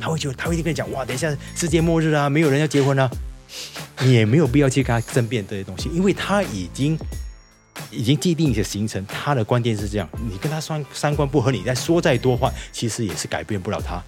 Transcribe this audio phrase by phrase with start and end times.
[0.00, 3.10] 他会觉得他会跟你讲哇，等一下世界末日啊，没有人要结婚啊，
[4.00, 6.98] 你也没有必要去跟他争辩这些东西，因为他已经
[7.90, 14.02] 已经既定的行程，他的观点是这样，你跟他三三观不合，你再说再多话，其实也是改变不了他。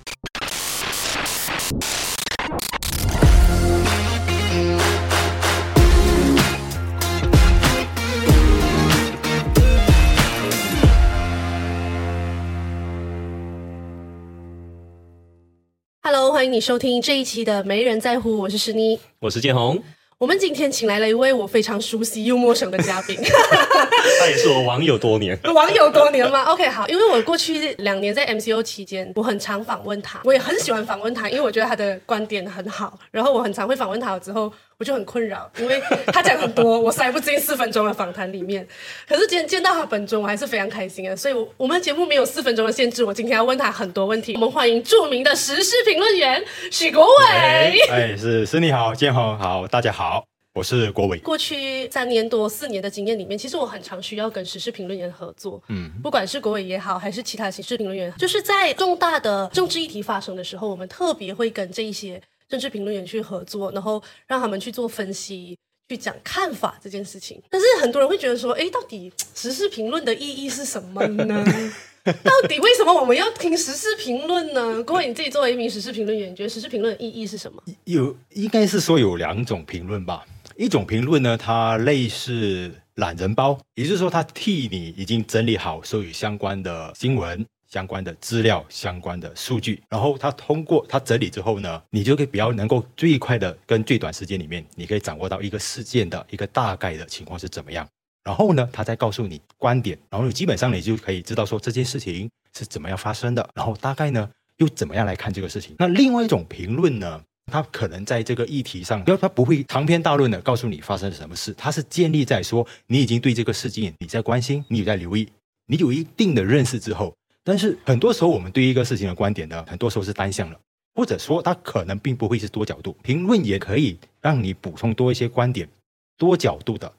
[16.53, 19.01] 迎你收听这一期的《没人在乎》，我是石妮。
[19.21, 19.83] 我是建宏，
[20.19, 23.17] 我们今天请来了一位我非常熟悉又陌生的嘉宾，
[24.21, 25.39] 他也是我网友多年。
[25.55, 32.99] 网友多年吗？OK，好，因为我过去两年在 MCO 期间，我很常访问他，我也很喜欢访问他，因为我觉得他的观点很好。
[33.11, 38.67] 然后我很常会访问他了之后，我就很困扰，因为他讲很多，我塞不进四分钟的访谈里面。
[39.09, 41.17] 可是今天见到他本尊，我还是非常开心的。
[41.17, 44.35] 所以，我我们的节目没有四分钟的限制，我今天要问他很多问题。
[44.35, 47.81] 我们欢迎著名的时事评论员许国伟。
[47.91, 50.25] 哎，是是，你好，建宏好，大家好，
[50.55, 51.19] 我是国伟。
[51.21, 65.57] 过去三年多四年的经验里面，其实我很常需要跟时事评论员合作，嗯，不管是国伟也好，还是其他时事评论员，就是在重大的政治议题发生的时候，我们特别会跟这一些政治评论员去合作，然后让他们去做分析。
[65.89, 71.45] 去讲看法这件事情，但是很多人会觉得说，哎，到底时事评论的意义是什么呢？
[72.25, 74.83] 到底为什么我们要听时事评论呢？
[74.85, 77.63] 各位，你自己作为一名时事评论员，你觉得时事评论的意义是什么？
[77.85, 80.25] 有应该是说有两种评论吧。
[80.57, 97.87] 一种评论呢，它类似懒人包，也就是说，它替你已经整理好所有相关的新闻、相关的资料、相关的数据，然后它通过它整理之后呢，你就可以比较能够最快的跟最短时间里面，你可以掌握到一个事件的一个大概的情况是怎么样。
[98.25, 105.75] 然后呢，他再告诉你观点，然后你基本上你就可以知道说这件事情是怎么样发生的，然后大概呢又怎么样来看这个事情。
[105.79, 107.21] 那另外一种评论呢，
[107.53, 115.29] 他可能在这个议题上，因为它不会长篇大论的告诉你发生了什么事，他是建立在说你已经对这个事件你在关心，你有在留意，
[115.67, 117.15] 你有一定的认识之后。
[117.45, 120.59] 但是很多时候我们对一个事情的观点呢，很多时候是单向的，
[120.95, 122.97] 或者说它可能并不会是多角度。
[123.03, 125.69] 评论也可以让你补充多一些观点，
[126.17, 126.91] 多角度的。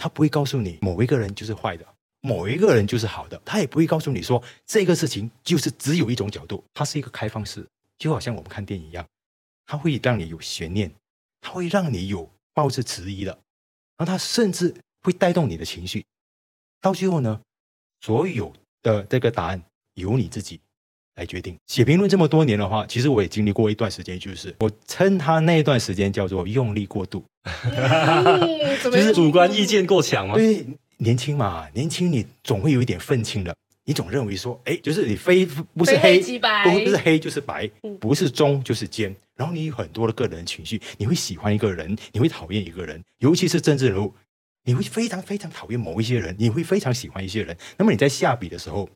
[0.00, 1.84] 他不会告诉你某一个人就是坏的，
[2.20, 3.40] 某一个人就是好的。
[3.44, 6.62] 他也不会告诉你说这个事情就是只有一种角度。
[6.72, 7.66] 它是一个开放式，
[7.98, 9.04] 就好像我们看电影一样，
[9.68, 10.90] 它会让你有悬念，
[11.42, 13.30] 它会让你有抱着迟疑的，
[13.98, 16.04] 然后它甚至会带动你的情绪。
[16.80, 17.38] 到最后呢，
[18.00, 18.50] 所有
[18.82, 19.62] 的这个答案
[19.94, 20.58] 由你自己
[21.16, 21.54] 来决定。
[21.66, 27.22] 写评论这么多年的话，其实我也经历过一段时间，就是我称他那一段时间叫做用力过度。
[28.82, 30.34] 就是主观意见过强嘛？
[30.34, 30.64] 对，
[30.96, 33.54] 年轻嘛，年轻你总会有一点愤青的，
[33.84, 36.20] 你总认为说，哎，就是你非不是黑，
[36.64, 37.68] 不不是黑就是白，
[38.00, 44.12] 不是中就是尖，然后你有很多的个人情绪，你会喜欢一个人，你会讨厌一个人，尤其是政治人物，
[44.64, 47.56] 你会非常非常讨厌某一些人，你会非常喜欢一些人。
[47.76, 48.88] 那么你在下笔的时候，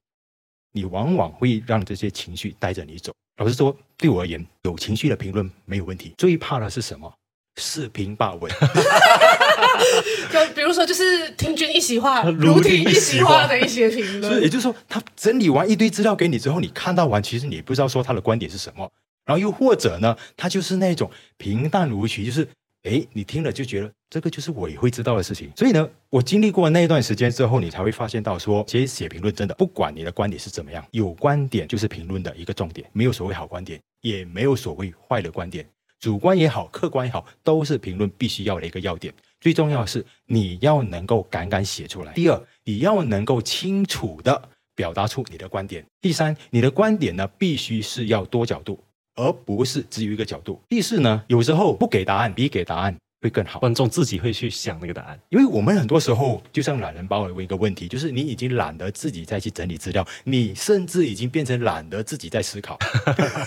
[0.72, 3.12] 你往往会让这些情绪带着你走。
[3.36, 7.10] 老实说，对我而言，有情绪的评论没有问题，最怕的是什么？
[7.56, 8.50] 四平八稳，
[10.32, 14.32] 就比如说，就是听君一席话， 如听一席话的一些评论。
[14.32, 18.91] 所以也就是说，他整理完一堆资料给你之后，你看到完，其实你不知道说他的观点是什么。
[19.32, 22.47] 然后又或者呢，他就是那种平淡无奇，就是
[22.82, 25.50] 哎，你听了就觉得这个就是我也会知道的事情。
[25.56, 35.66] 所以呢，我经历过那一段时间之后，你才会发现到说，其实写评论真的不管你的观点是怎么样，有观点就是评论的一个重点，没有所谓好观点，也没有所谓坏的观点。
[35.98, 39.15] 主观也好，客观也好，都是评论必须要的一个要点。
[39.41, 42.12] 最重要的是，你要能够敢敢写出来。
[42.12, 45.87] 第二，你要能够清楚的表达出你的观点。
[46.00, 48.82] 第三，你的观点呢，必须是要多角度，
[49.15, 50.61] 而不是只有一个角度。
[50.69, 52.97] 第四呢，有时候不给答案比给答案。
[53.23, 62.77] 会更好，观众自己会去想那个答案，因为我们很多时候就像懒人包的一个问题，就是你已经懒得自己再去整理资料，你甚至已经变成懒得自己在思考。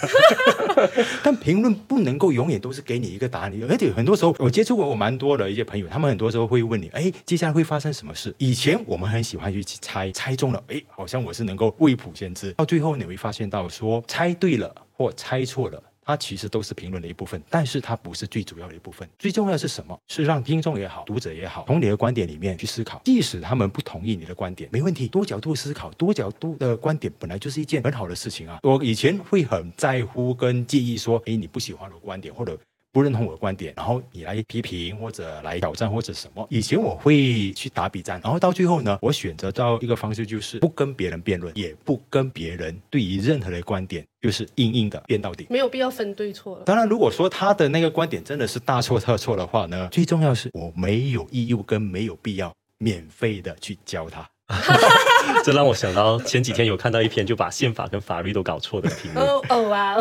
[1.21, 8.33] 但评论不能够永远都是给你一个答案，而且很多时候我接触过我蛮多的一些朋友，他们很多时候会问你，哎，接下来会发生什么事？
[8.37, 15.81] 以前我们很喜欢去猜，猜中了，哎，好像我是能够未卜先知，到最后你会发现到说猜对了或猜错了。
[16.07, 19.09] 它其实都是评论的一部分，但是它不是最主要的一部分。
[19.17, 19.99] 最重要是什么？
[20.07, 23.01] 是让听众也好，读者也好，从你的观点里面去思考。
[23.03, 25.07] 即使他们不同意你的观点，没问题。
[25.07, 28.59] 多角度思考，多角度的观点本来就是一件很好的事情啊。
[28.61, 32.55] 我以前会很在乎跟介意说，哎，你不喜欢的观点，或者
[32.95, 36.47] 不认同我的观点，然后你来批评或者来挑战或者什么。
[36.49, 46.63] 以前我会去打比战，然后到最后呢，我选择到一个方式，就是不跟别人辩论，也不跟别人对于任何的观点就是硬硬的辩到底，没有必要分对错了。
[46.63, 54.25] 当然，如果说他的那个观点真的是大错特错的话呢，最重要是我没有义务跟没有必要免费的去教他。
[55.45, 59.23] 这让我想到前几天有看到一篇就把宪法跟法律都搞错的评论。
[59.23, 59.95] 哦哦哇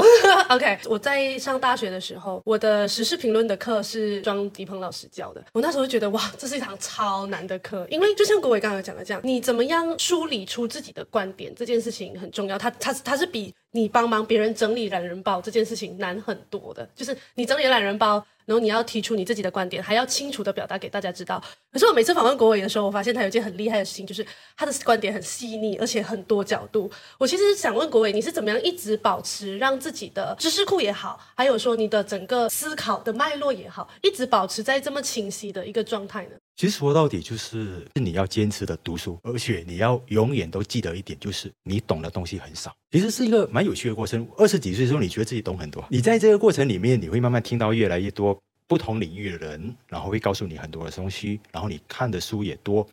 [0.49, 5.45] ，OK，我在上大学的时候，我的时事评论的课是庄迪鹏老师教的。
[5.53, 12.57] 我那时候就觉得哇，这是一堂超难的课，因为就像国伟刚刚讲的这样，你怎么样梳理出自己的观点这件事情很重要。
[12.57, 18.25] 他他他是比你帮忙别人整理懒人包这件事情难很多的，就是你整理懒人包。
[18.47, 21.43] 然后你要提出你自己的观点，还要清楚的表达给大家知道。
[21.73, 24.23] 可是我每次访问国伟的时候，我发现他有一件很厉害的事情，就是
[24.55, 26.91] 他的观点很细腻，而且很多角度。
[27.17, 36.37] 我其实想问国伟，你是怎么样一直保持让自己的知识库也好，还有说你的整个思考的脉络也好，一直保持在这么清晰的一个状态呢？
[36.57, 42.73] 其实说到底就是你要坚持的读书，而且你要永远都记得一点，就是你懂的东西很少。
[42.93, 44.27] 其实是一个蛮有趣的过程。
[44.37, 52.87] 二十几岁的时候，你觉得自己懂很多，你在这个过程里面，你会慢慢听到越来越多不同领域的人，然后会告诉你很多的东西，然后你看的书也多。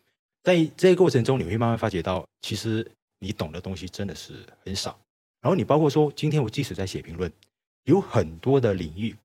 [0.44, 4.34] 在这个过程中，你会慢慢发觉到，其实你懂的东西真的是
[4.66, 5.00] 很少。
[5.40, 7.32] 然后你包括说，今天我即使在写评论，
[7.84, 9.16] 有很多的领域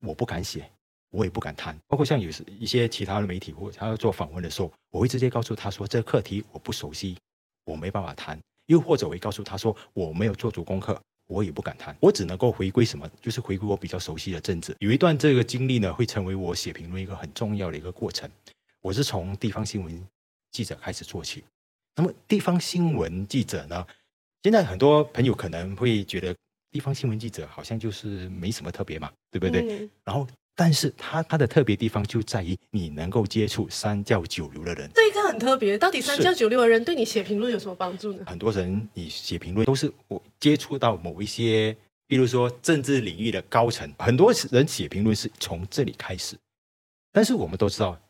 [0.00, 0.68] 我不敢写。
[1.14, 7.16] 我也不敢谈，包括像有时一些其他的媒体或者他要做访问的时候，我会直接告诉他说，这个课题我不熟悉，
[7.64, 8.36] 我没办法谈。
[8.66, 11.96] 又或者我会告诉他说，我没有做足功课，我也不敢谈。
[12.00, 14.74] 我只能够回归什么，就是回归我比较熟悉的政治。
[14.80, 18.28] 有一段这个经历呢，会成为我写评论一个很重要的一个过程。
[18.80, 20.08] 我是从地方新闻
[20.50, 21.44] 记者开始做起。
[21.94, 23.86] 那么地方新闻记者呢，
[24.42, 26.34] 现在很多朋友可能会觉得
[26.72, 29.88] 地方新闻记者好像就是没什么特别嘛，对不对？
[30.02, 30.26] 然后。
[30.56, 35.76] 但是它它的特别地方就在于你能够接触三教九流的人，这一个很特别。
[35.76, 38.24] 到底三教九流的人对你写评论有什么帮助呢？
[38.26, 46.36] 很多人你写评论都是我接触到某一些，比如说政治领域的高层，很多人写评论是从这里开始。
[47.12, 48.00] 但是我们都知道，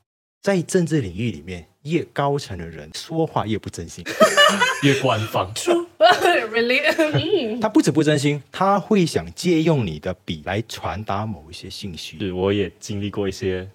[0.43, 4.05] 在政治领域里面，越高层的人说话越不真心，
[4.82, 5.52] 越官方。
[6.55, 7.61] Really？
[7.61, 12.19] 他不止不真心，他会想借用你的笔来传达某一些信息。
[12.19, 13.69] 是，我也经历过一些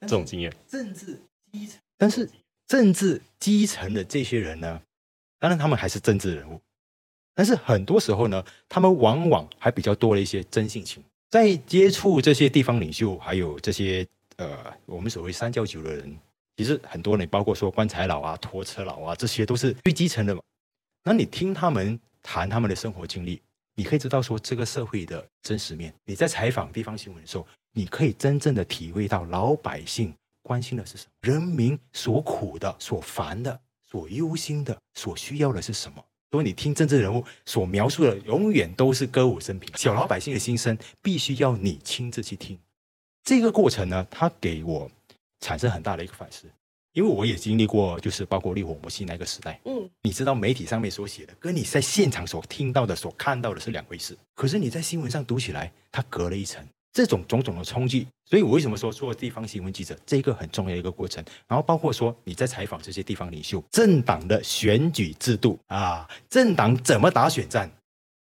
[0.00, 0.52] 这种经验。
[0.68, 1.20] 政治
[1.52, 2.30] 基层，但是
[2.66, 4.80] 政治基层的这些人呢，
[5.38, 6.58] 当然他们还是政治人物，
[7.34, 11.02] 但是很多时候呢，他们往往还比较多了一些真性情。
[11.30, 16.16] 在接触这些地方领袖，还有这些呃，我们所谓三教九的人，
[16.56, 20.40] 其实很多人，包括说棺材佬啊、拖车佬啊，这些都是最基层的嘛。
[21.04, 23.40] 那你听他们谈他们的生活经历，
[23.74, 25.92] 你可以知道说这个社会的真实面。
[26.04, 33.58] 你在采访地方新闻的时候，你可以真正的体会到老百姓关心的是什么，人民所苦的、所烦的、
[33.90, 36.04] 所忧心的、所需要的是什么。
[36.30, 42.58] 所以你听政治人物所描述的，永远都是歌舞升平，小老百姓的心声必须要你亲自去听。
[43.24, 44.90] 这个过程呢，它给我
[45.42, 46.46] 产生很大的一个反思。
[46.94, 54.14] 因为我也经历过，就是包括烈火摩西那个时代，嗯，你知道媒体上面所写的，跟你在现场所听到的、所看到的是两回事。
[54.34, 56.62] 可是你在新闻上读起来，它隔了一层，
[56.92, 58.06] 这种种种的冲击。
[58.26, 61.24] 所以我为什么说做地方新闻记者，这个很重要的一个过程。
[61.48, 67.70] 然后包括说你在采访这些地方领袖，政党的选举制度啊，政党怎么打选战，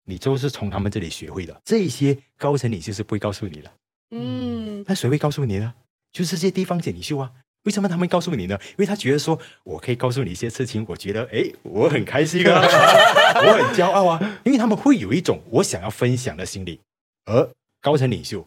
[0.05, 1.61] 你都是从他们这里学会的。
[1.65, 3.71] 这些高层领袖是不会告诉你的，
[4.11, 5.73] 嗯，那谁会告诉你呢？
[6.13, 7.29] 就是这些地方领袖啊。
[7.63, 8.59] 为什么他们告诉你呢？
[8.71, 12.59] 因为他觉得说，我可以告诉你一些事情，我觉得，哎，我很开心啊，
[13.39, 16.79] 我很骄傲啊，因为他们会有一种我想要分享的心理，
[17.25, 17.49] 而
[17.81, 18.45] 高层领袖，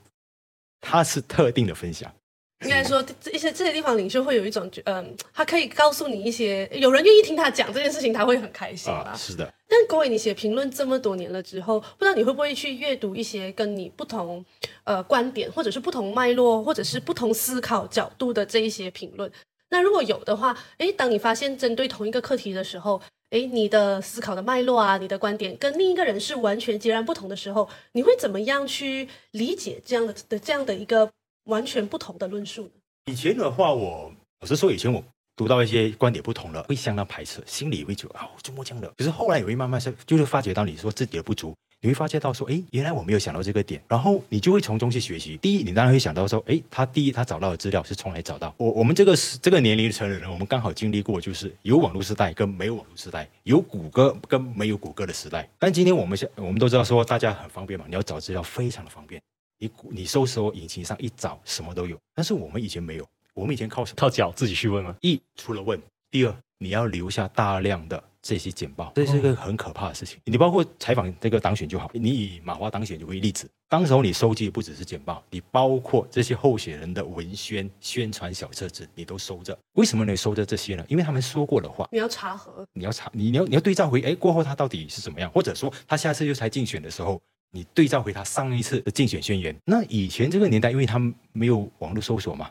[0.83, 2.15] 他是特定的分享。
[2.63, 9.15] 应该说，一些这些地方领袖会有一种，嗯，他可以告诉你一些，有人愿意听他讲这件事情，他会很开心啊。
[9.17, 9.51] 是的。
[9.69, 14.45] 但各位，你写评论这么多年了之后，不知道你会不会去阅读一些跟你不同
[14.85, 19.31] 呃观点，或者是不同脉络，或者是不同思考角度的这一些评论？
[19.71, 31.11] 那如果有的话，诶，当你发现针对同一个课题的时候，诶，你的思考的脉络啊，你的观点跟另一个人是完全截然不同的时候，你会怎么样去理解这样的的这样的一个？
[31.47, 32.71] 完全不同的论述呢。
[33.05, 35.01] 以前的话，我老实说，以前我
[35.37, 38.91] 读到一些观点不同了，会相当排斥，心里会觉得啊，这么讲的。
[38.97, 45.37] 可是后来也会慢慢是，就是发觉到你说自己的不足，你会发觉到说，哎，原来我没有想到这个点，然后你就会从中去学习。
[45.37, 48.55] 第一，你当然会想到说，哎，他第一他找到的资料是从来找到？
[48.57, 55.47] 我我们这个是这个年龄层的人，我们刚好经历过，就是有网络时代跟没有网络时代，有谷歌跟没有谷歌的时代。
[55.59, 59.21] 但今天我们现我们都知道说，大家很方便嘛，你要找资料非常的方便。
[59.59, 63.97] 你你搜索引擎上一找什么都有，但是我们以前没有，我们以前靠什么？
[63.99, 64.97] 靠脚自己去问吗？
[65.03, 65.79] 一除了问，
[66.11, 70.19] 第二你要留下大量的这些简报，这是一个很可怕的事情。
[70.25, 79.57] 你包括采访这个当选就好，你以马华当选为例子，当时候你收集的不只是简报，你包括这些候选人的文宣、宣传小册子，你都收着。
[79.75, 80.83] 为什么你收着这些呢？
[80.89, 87.21] 因为他们说过的话，你要查核，你要查，你你要你要对照回，哎，过后他到底是怎么样，或者说他下次又才竞选的时候。
[87.53, 92.51] 你对照回他上一次的竞选宣言，那以前这个年代，因为他们没有网络搜索嘛，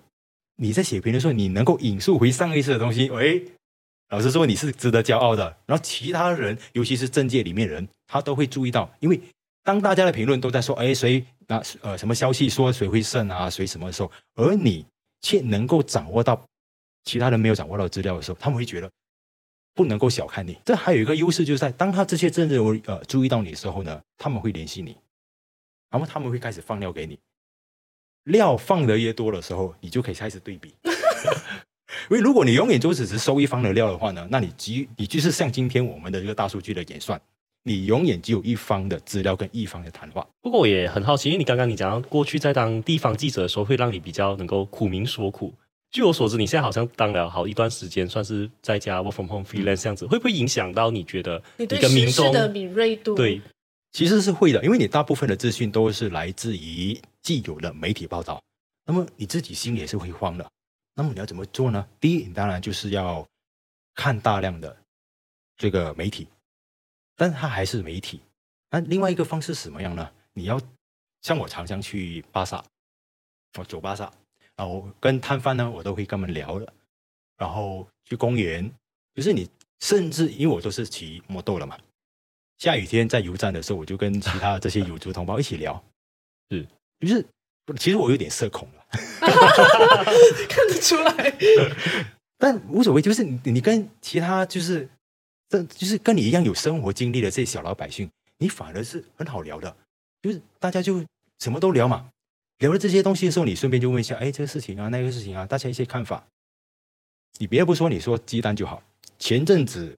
[0.55, 3.45] 你在写评的时候，你能够引述回上一次的东西，喂，
[4.09, 5.57] 老实说你是值得骄傲的。
[5.65, 9.19] 然后其他人，尤其是政界里面人，他都会注意到，因为
[9.63, 14.85] 当大家的评论都在说，哎，谁那呃什么消息说谁会胜啊，谁什么的时候，而你
[15.21, 16.41] 却能够掌握到
[17.03, 18.89] 其他人没有掌握到资料的时候，他们会觉得。
[19.77, 24.95] 不能够小看你，这还有一个优势，就是在当他这些政治人呃注意到你的时候呢，他们会联系你，
[25.89, 27.19] 然后他们会开始放料给你，
[28.25, 30.73] 料放的越多的时候，你就可以开始对比。
[32.09, 37.19] 因为如果你永远就只是收一方的料的话呢，那你只你就是像今天我们的这个大数据的演算，
[37.63, 40.27] 你永远只有一方的资料跟一方的谈话。
[40.41, 45.53] 不过我也很好奇，因为你刚刚你讲到过去在当地方记者的时候，会让你比较能够苦民所苦。
[45.91, 53.15] 据我所知，你现在好像当了好一段时间，算是在家 work from home freelance 这样子，会不会影响到你觉得你对民众的敏锐度？
[53.15, 53.41] 对，
[53.95, 58.43] 其实是会的，因为你大部分的资讯都是来自于既有的媒体报道，
[58.83, 60.51] 那么你自己心里也是会慌的。
[60.95, 61.87] 那么你要怎么做呢？
[61.97, 63.25] 第一，你当然就是要
[63.93, 64.75] 看大量的
[65.55, 66.27] 这个媒体，
[67.15, 68.19] 但是它还是媒体。
[68.69, 70.11] 那另外一个方式是什么样呢？
[70.33, 70.59] 你要
[71.21, 72.61] 像我常常去巴萨，
[73.57, 74.11] 我走巴萨。
[74.57, 76.73] 然后跟摊贩呢，我都会跟他们聊的。
[77.37, 78.69] 然后去公园，
[79.13, 79.49] 就是你
[79.79, 81.79] 甚至因为我都是骑摩托了嘛，
[82.57, 85.83] 下雨天在油站的时候，我就跟其他这些有族同胞一起聊。
[86.51, 86.65] 是，
[86.99, 87.25] 就是
[87.77, 88.85] 其实我有点社恐了，
[90.47, 91.33] 看得出来。
[92.37, 94.87] 但无所谓，就是你你跟其他就是
[95.49, 99.75] 这就是跟你一样有生活经历的这些小老百姓，你反而是很好聊的，
[100.21, 101.03] 就是大家就
[101.39, 102.09] 什么都聊嘛。
[102.59, 106.25] 聊了这些东西的时候，你顺便就问一下，哎，这个事情啊，那个事情啊，大家一些看法。
[107.37, 108.81] 你别不说，你说鸡蛋就好。
[109.19, 109.93] 前阵子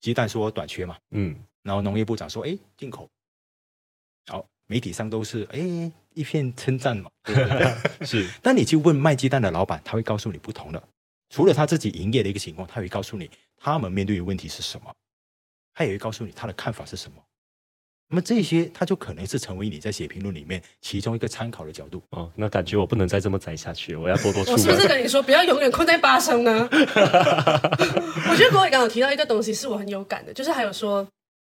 [0.00, 3.08] 鸡蛋说短缺嘛，嗯，然后农业部长说，哎，进口。
[4.26, 5.58] 好，媒体上都是哎
[6.14, 7.10] 一片称赞嘛，
[8.04, 8.28] 是。
[8.42, 10.82] 但你去问卖鸡蛋的老板，他会告诉你不同的。
[11.30, 14.92] 除了他自己营业的一个情况，他会告诉你他们面对的问题是什么，
[15.74, 17.16] 他也会告诉你他的看法是什么。
[18.08, 22.30] 那么这些，它就可能是成为你在写评论里面其中一个参考的角度哦。
[22.36, 24.52] 那感觉我不能再这么宅下去，我要多多出。
[24.52, 26.68] 我是不是跟你说，不要永远困在八声呢？
[26.70, 31.08] 我觉得国伟刚刚提到一个东西，是我很有感的，就是还有说，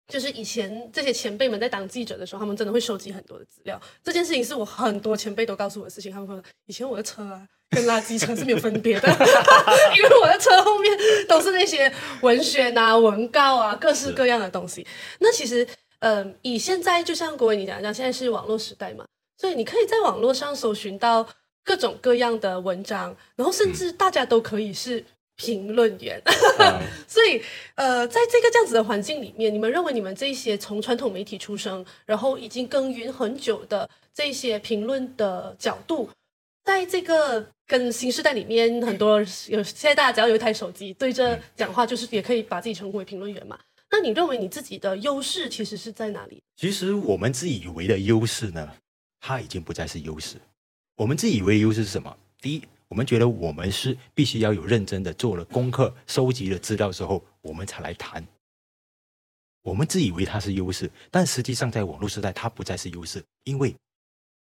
[0.08, 3.80] 就是以前这些前辈们在当记者的时候，他们真的会收集很多的资料。
[4.02, 6.10] 这件事情是我很多前辈都告诉我的事情。
[6.10, 9.08] 他们说，以前我的车啊，跟垃圾车是没有分别的，
[9.96, 10.98] 因为我的车后面
[11.28, 14.86] 都是那些文宣啊、文告啊，各式各样的东西。
[15.20, 15.66] 那其实。
[16.00, 19.04] 嗯，以现在就像国伟你讲讲，现在是网络时代嘛，
[19.36, 21.26] 所以你可以在网络上搜寻到
[21.64, 25.04] 各种各样的文章，然后甚至大家都可以是
[25.38, 26.20] 评论员。
[27.08, 27.40] 所以，
[27.76, 36.10] 呃，在这个这样子的环境里面，你们认为你们这些从传统媒体出生，然后已经耕耘很久的这些评论的角度，
[36.64, 43.58] 在这个跟新时代里面，很多有现在大家只要有一台手机对着讲话，就是也可以把自己称呼为评论员嘛。
[43.90, 46.42] 那你认为你自己的优势其实是在哪里？
[46.56, 48.68] 其实我们自以为的优势呢，
[49.20, 50.36] 它已经不再是优势。
[50.96, 52.14] 我们自以为的优势是什么？
[52.42, 58.26] 第一，我们觉得我们是必须要有认真的做了功课、收集了资料之后，我们才来谈。
[59.62, 63.74] 我们自以为它是优势，但实际上在网络时代，它不再是优势，因为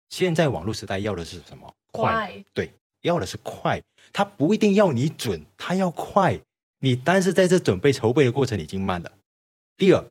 [0.09, 1.71] 现在网络时代要的是什么？
[1.93, 2.43] 快。
[2.55, 3.83] 对，要的是快。
[4.13, 6.41] 它不一定要你准，它要快。
[6.79, 9.13] 你单是在这准备筹备的过程已经慢了。
[9.77, 10.03] 第二，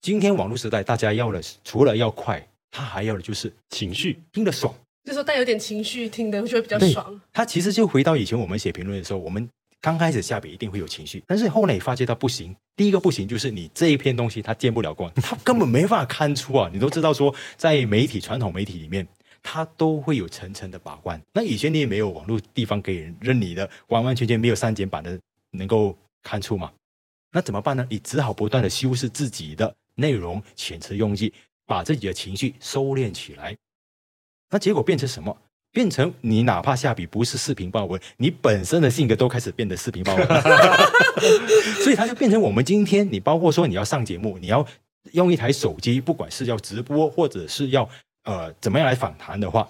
[0.00, 4.72] 今天网络时代，大家要的是除了要快，他还要的就是情绪，听得爽，
[5.04, 7.20] 就说带有点情绪，听得就会比较爽。
[7.32, 9.48] 他其实就回到以前我们写评论的时候，我们
[9.80, 12.56] 刚开始下笔一定会有情绪，但是后来你发觉到不行。
[12.74, 16.70] 第一个不行就是你这一篇东西它见不了光， 它根本没办法看出啊。
[16.72, 19.06] 你都知道说，在媒体传统媒体里面，
[19.42, 21.20] 它都会有层层的把关。
[21.34, 25.18] 那以前你也没有网络地方给人任你的，完完全全没有删减版的
[25.50, 26.72] 能够看出嘛。
[27.30, 27.86] 那怎么办呢？
[27.90, 31.32] 你只好不断的修饰自己的内容，遣词用句，
[31.66, 33.54] 把自己的情绪收敛起来。
[34.50, 35.36] 那结果变成什么？
[35.72, 40.24] 变成你哪怕下笔不是视频报文，你本身的性格都开始变得视频报文。
[41.82, 44.64] 所以它就变成我们今天，你包括说你要上节目，你要
[45.14, 47.88] 用一台手机，不管是要直播或者是要
[48.22, 49.68] 呃怎么样来访谈的话，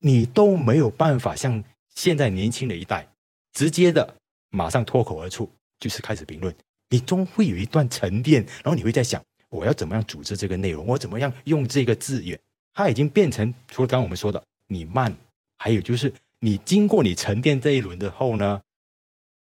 [0.00, 1.62] 你都没有办法像
[1.94, 3.06] 现在年轻的一代
[3.52, 4.16] 直接的
[4.50, 6.52] 马上脱口而出就是开始评论，
[6.90, 12.36] 你终会有一段沉淀，然后你会在想我要怎么样组织这个内容，我怎么样用这个字眼，
[12.76, 15.16] 它已经变成除了刚刚我们说的你慢，
[15.56, 18.60] 还有就是你经过你沉淀这一轮的后呢。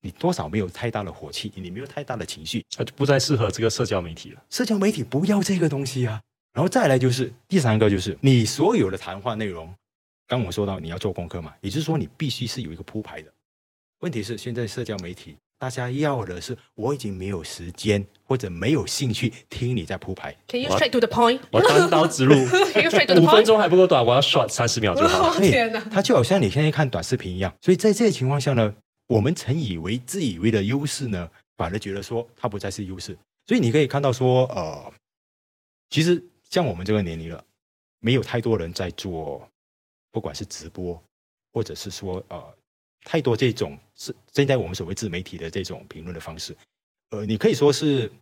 [0.01, 4.41] 你多少没有太大的火气，你没有太大的情绪，它就不再适合这个社交媒体了。
[4.49, 6.23] 社交媒体不要这个东西啊。
[6.53, 9.75] 然后再来就是第三个，就是你所有的谈话内容，
[10.29, 13.35] 刚我说到你要做功课嘛，也就是说你必须是有一个铺排的。
[13.99, 20.35] 问题是现在社交媒体大家要的是我已经没有时间或者没有兴趣听你在铺排。
[20.47, 21.41] Can you straight to the point？
[21.51, 22.35] 我单刀直入，
[23.21, 25.35] 五分钟还不够短，我要刷三十秒就好。
[25.41, 25.81] 天哪！
[25.91, 28.75] 它就好像你现在看短视频一样，所以在这些情况下呢。
[29.09, 33.17] 我们曾以为自以为的优势呢，反而觉得说它不再是优势。
[33.47, 34.93] 所以你可以看到说，呃，
[35.89, 37.43] 其实像我们这个年龄了，
[38.01, 39.49] 没有太多人在做，
[40.13, 41.03] 不管是直播，
[41.55, 42.55] 或者是说呃，
[43.11, 46.55] 太多这种是现在我们所谓自媒体的这种评论的方式，
[47.09, 48.13] 呃，你可以说是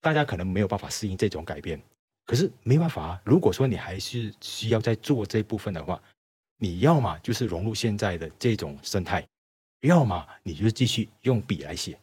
[0.00, 1.80] 大家可能没有办法适应这种改变。
[2.24, 6.00] 可是没办法啊，如果说你还是需要在做这部分的话，
[6.56, 9.26] 你要么就是融入现在的这种生态。
[9.80, 11.98] 要么你就继续用笔来写，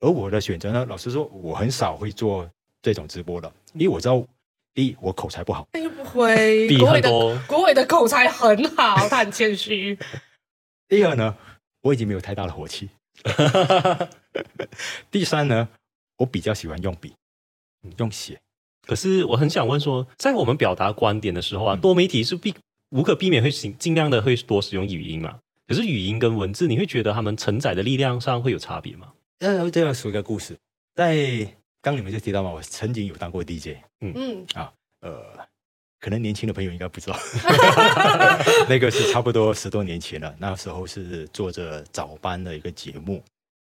[0.00, 0.86] 而我的选择呢？
[0.86, 2.48] 老实说，我很少会做
[2.80, 4.24] 这种直播的，因为我知道，
[4.72, 5.68] 第一，我口才不好。
[5.74, 7.10] 又不会，国伟的。
[7.46, 9.98] 国伟的口才很好，他很谦虚。
[10.88, 11.36] 第二呢，
[11.82, 12.90] 我已经没有太大的火气。
[15.10, 15.68] 第三呢，
[16.18, 17.14] 我比较喜欢用笔，
[17.98, 18.38] 用写。
[18.86, 22.54] 可是我很想问说，在我们表达观点的时候啊，多媒体是必
[22.90, 25.40] 无可避免会尽尽量的会多使用语音嘛？
[25.66, 29.12] 可是语音跟文字，你会觉得他们承载的力量上会有差别吗？
[29.40, 30.56] 呃，这样说一个故事，
[30.94, 35.20] 在刚你们就提到嘛，我曾经有当过 DJ，嗯嗯啊，呃，
[36.00, 37.18] 可能年轻的朋友应该不知道，
[38.68, 40.34] 那个是差不多十多年前了。
[40.38, 43.22] 那时候是做着早班的一个节目，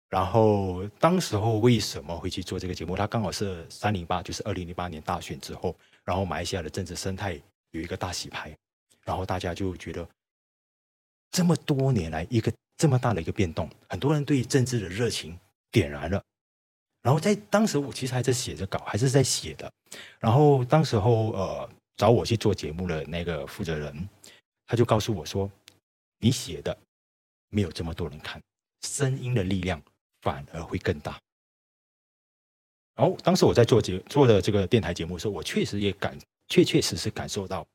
[0.10, 2.96] 然后当时候为什么会去做这个节目？
[2.96, 7.40] 它刚好是三零八，就是二零零八年大选之后，然后马来西亚的政治生态
[7.72, 8.56] 有一个大洗牌，
[9.04, 10.08] 然后大家就觉得。
[11.30, 15.38] 这么多年来，一个这么大的一个变动，很多人对政治的热情
[15.70, 16.24] 点燃了。
[17.04, 19.70] 然后在当时，我其实还在写着稿，还是在写的。
[20.20, 24.08] 然后当时候，呃，找我去做节目的那个负责人，
[24.66, 25.52] 他就告诉我说
[26.20, 26.78] ：“你写的
[27.50, 28.42] 没有这么多人看，
[28.82, 29.82] 声音的力量
[30.22, 31.20] 反而会更大。”
[32.96, 37.66] 然后当时我在做节做的这个电台节目的时候，我确实也感确确实实感受到，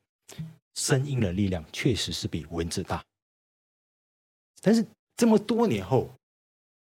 [0.75, 3.05] 声音的力量确实是比文字大。
[4.61, 6.09] 但是这么多年后，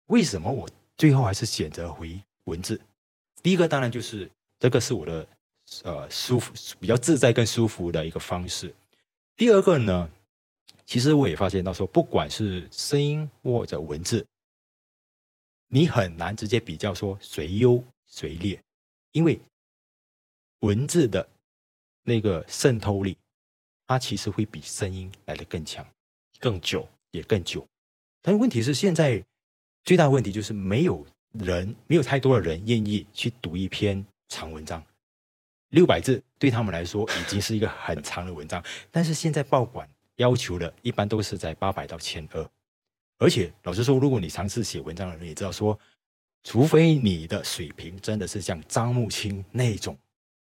[0.07, 2.81] 为什么我最后还是选择回文字？
[3.43, 5.27] 第一个当然就是这个是我的
[5.83, 8.75] 呃舒服、比较自在、更舒服的一个方式。
[9.37, 10.11] 第二个呢，
[10.87, 14.27] 其实我也发现到说，不管是声音或者文字，
[15.69, 18.61] 你很难直接比较说谁优谁劣，
[19.13, 19.41] 因为
[20.61, 21.29] 文字的
[22.03, 23.17] 那个渗透力，
[23.87, 25.87] 它其实会比声音来的更强、
[26.39, 26.89] 更久。
[27.15, 27.65] 也更久，
[28.23, 29.25] 但问题是现在
[29.85, 34.85] 最大的问题就是没有人，没有太多的人愿意去读一篇长文章，
[35.75, 38.63] 六百字对他们来说已经是一个很长的文章。
[38.91, 42.49] 但是现在报馆要求的一般都是在八百到千二，
[43.19, 45.79] 而且老实说，如果你尝试写文章的人也知道说，
[46.45, 49.97] 除非你的水平真的是像张木青那种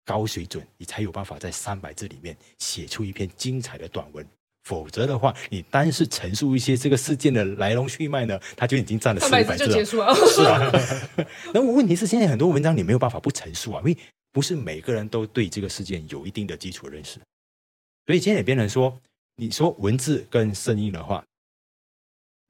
[0.04, 4.24] 高水准，你才有办法在三百字里面写出一篇精彩的短文。
[4.62, 9.84] 否则的话，你单是陈述一些这个事件的来龙去脉呢，它就已经占了四百字了。
[9.84, 10.72] 是啊，
[11.54, 13.96] 那问题是现在很多文章你没有办法不陈述啊，因为
[14.36, 17.18] 不是每个人都对这个事件有一定的基础认识。
[18.04, 18.94] 所以今天也变成说，
[19.34, 21.24] 你说文字跟声音的话，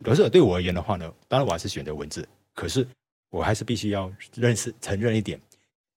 [0.04, 2.28] 可是对我而言的话呢，当然我还是选择文字。
[2.54, 2.84] 可是
[3.30, 5.40] 我还是必须要认识承认一点，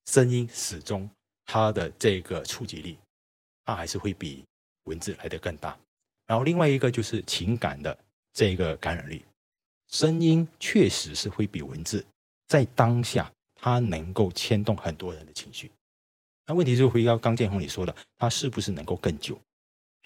[0.06, 1.10] 声音始终
[1.48, 2.96] 它的这个触及力，
[3.66, 4.46] 它还是会比
[4.84, 5.76] 文字来的更大。
[6.28, 7.98] 然后另外一个就是情感的
[8.32, 9.26] 这个感染力，
[9.88, 12.06] 声音确实是会比文字
[12.46, 15.72] 在当下它能够牵动很多人的情绪。
[16.50, 19.40] 那问题就回到刚建宏你说的，他是不是能够更久？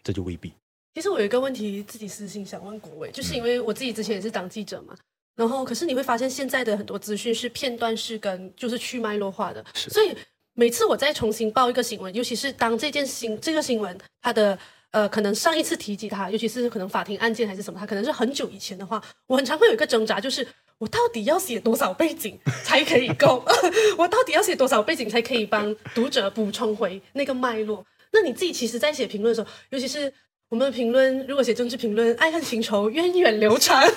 [0.04, 0.52] 这就未必。
[0.94, 4.94] 其实我有一个问题，自己私信想问国伟，就是因为我自己之前也是当记者嘛，
[5.38, 10.14] 然后可是你会发现现在的很多资讯是片段式跟就是去脉络化的，所以
[10.54, 14.60] 每次我再重新报一个新闻，尤其是当这件新这个新闻它的。
[14.94, 20.48] 呃，可能上一次提及它，尤其是可能法庭案件还是什么，它可能是很久以前的话，我很常会有一个挣扎，就是
[20.84, 23.42] 我到底要写多少背景才可以够？
[23.98, 27.86] 我到底要写多少背景才可以帮读者补充回那个脉络？
[28.12, 30.12] 那你自己其实，在写评论的时候，尤其是
[30.50, 33.82] 我们的评论，如果写政治评论，爱恨情仇源远流长，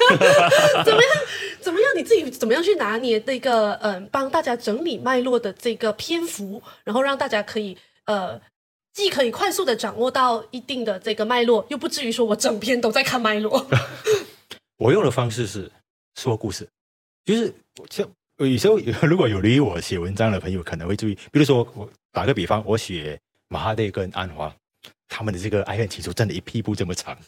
[0.85, 1.11] 怎么样？
[1.61, 1.90] 怎么样？
[1.96, 8.40] 你自己怎么样去拿捏那个嗯，帮大家整理脉络的这个篇幅，然后让大家可以呃，
[8.94, 13.66] 既可以快速的掌握到一定的这个脉络，又不至于说我整篇都在看脉络。
[14.79, 15.72] 我用的方式是
[16.20, 16.68] 说故事，
[17.26, 17.52] 就是
[17.90, 18.08] 像
[18.38, 24.54] 有时候如果有理我写文章的朋友可能会注意，比如说我打个比方，我写马哈蒂跟安华
[25.08, 27.18] 他们的这个爱恨情仇，真的一屁股这么长。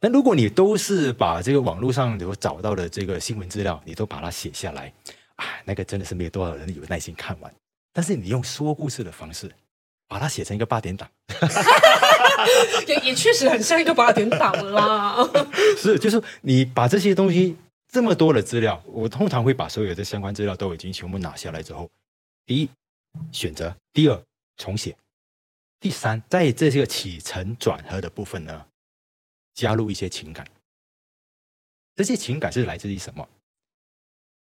[0.00, 4.92] 那如果你都是把这个网络上有找到的这个新闻资料，你都把它写下来，
[5.36, 7.52] 啊，那个真的是没有多少人有耐心看完。
[7.92, 9.50] 但是你用说故事的方式，
[10.08, 11.08] 把它写成一个八点档，
[12.88, 15.16] 也也确实很像一个八点档啦。
[15.76, 17.56] 是，就是你把这些东西
[17.92, 21.90] 这么多的资料，我通常会把所有的相关资料都已经全部拿下来之后，
[22.46, 22.70] 第一
[23.30, 24.24] 选择，第二
[24.56, 24.96] 重写，
[25.78, 28.66] 第三在这些起承转合的部分呢。
[29.52, 30.50] 加入一些情感，
[31.94, 33.28] 这些情感是来自于什么？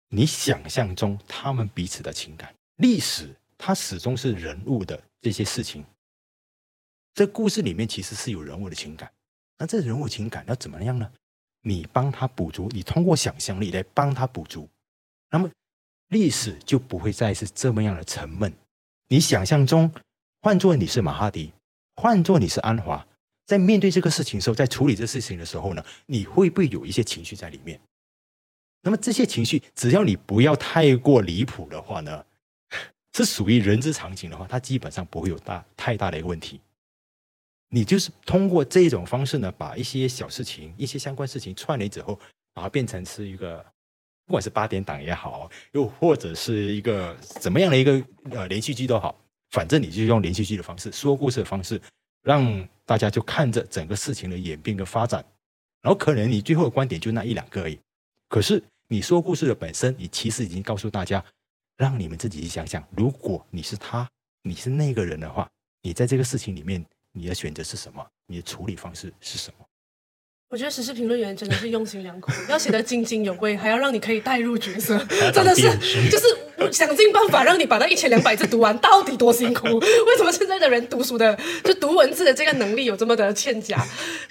[0.10, 5.86] 你想象中他们彼此的情感，历史它始终是人物的这些事情。
[7.14, 9.10] 这故事里面其实是有人物的情感，
[9.58, 11.10] 那这人物情感要怎么样呢？
[11.68, 14.70] 你帮他补足，你通过想象力来帮他补足，
[15.30, 15.52] 那么
[16.08, 18.54] 历史就不会再是这么样的沉闷。
[19.10, 19.92] 你想象中，
[20.42, 21.52] 换做你是马哈迪，
[21.98, 23.06] 换做你是安华。
[23.46, 27.80] 在面对这个事情时候，在处理这事情的时候呢，你会不会有一些情绪在里面？
[28.84, 32.26] 那么这些情绪，只要你不要太过离谱的话呢，
[33.14, 36.62] 是属于人之常情的话，它基本上不会有大太大的一个问题。
[37.70, 42.20] 你就是通过这种方式呢，把一些小事情、一些相关事情串联之后，
[42.54, 43.66] 把它变成是一个，
[44.26, 49.20] 不管是八点档也好，又或者是一个怎么样的一个呃连续剧都好，
[49.52, 51.82] 反正你就用连续剧的方式说故事的方式。
[52.24, 55.24] 让大家就看着整个事情的演变跟发展，
[55.82, 57.80] 然后可能你最后的观点就那一两个而已。
[58.28, 61.24] 可是你说故事的本身，你其实已经告诉大家，
[61.78, 64.06] 让你们自己去想想，如果你是他，
[64.42, 65.50] 你是那个人的话，
[65.82, 66.86] 你在这个事情里面，
[67.18, 68.06] 你的选择是什么？
[68.28, 69.66] 你的处理方式是什么？
[70.50, 74.98] 我觉得时事评论员真的是用心良苦， 要写得津津有味，还要让你可以带入角色，
[75.34, 75.64] 真的是
[76.10, 79.68] 就是想尽办法让你把那一千两百字读完，到底多辛苦？
[79.78, 83.78] 为什么现在的人读书的就读文字的这个能力有这么的欠佳？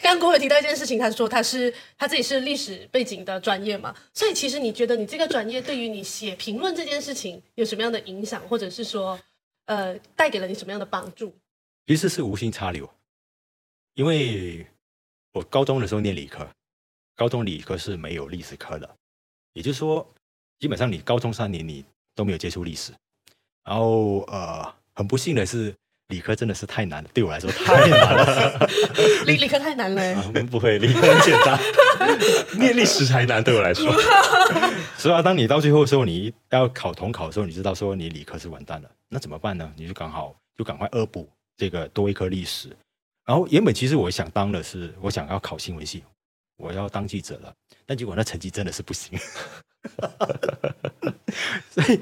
[0.01, 9.21] 刚刚郭伟提到一件事情，他说他是他自己是历史背景的专业嘛，所以其实你觉得你这个专业对于你写评论这件事情有什么样的影响，或者是说
[9.67, 11.35] 呃带给了你什么样的帮助？
[11.87, 12.89] 其实是无心插柳，
[13.95, 14.67] 因为。
[15.33, 16.49] 我高中的时候念理科，
[17.15, 18.89] 高中理科是没有历史课的，
[19.53, 20.15] 也就是说，
[20.59, 22.91] 基本上你高中三年你都没有接触历史。
[23.63, 25.75] 然后呃，很不幸的是，
[26.09, 28.67] 理科真的是太难了，对我来说太难了。
[29.29, 30.33] 理理科太难了。
[30.51, 31.61] 不会，理科很简单，
[32.59, 33.93] 念历史才难，对我来说。
[34.97, 39.71] 是啊，当你到最后的时候，你要考统考的时候，你知道说你理科是完蛋了，那怎么办呢？
[39.77, 42.77] 你就刚好就赶快恶补这个多一科历史。
[43.25, 46.05] 然后原本其实我想当的是，我想要考新闻系，
[46.57, 47.53] 我要当记者了。
[47.85, 49.19] 但结果那成绩真的是不行，
[51.71, 52.01] 所以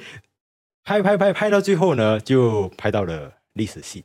[0.82, 4.04] 拍拍拍拍到最后呢，就拍到了历史系。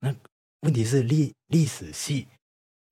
[0.00, 0.14] 那
[0.60, 2.28] 问题是历历史系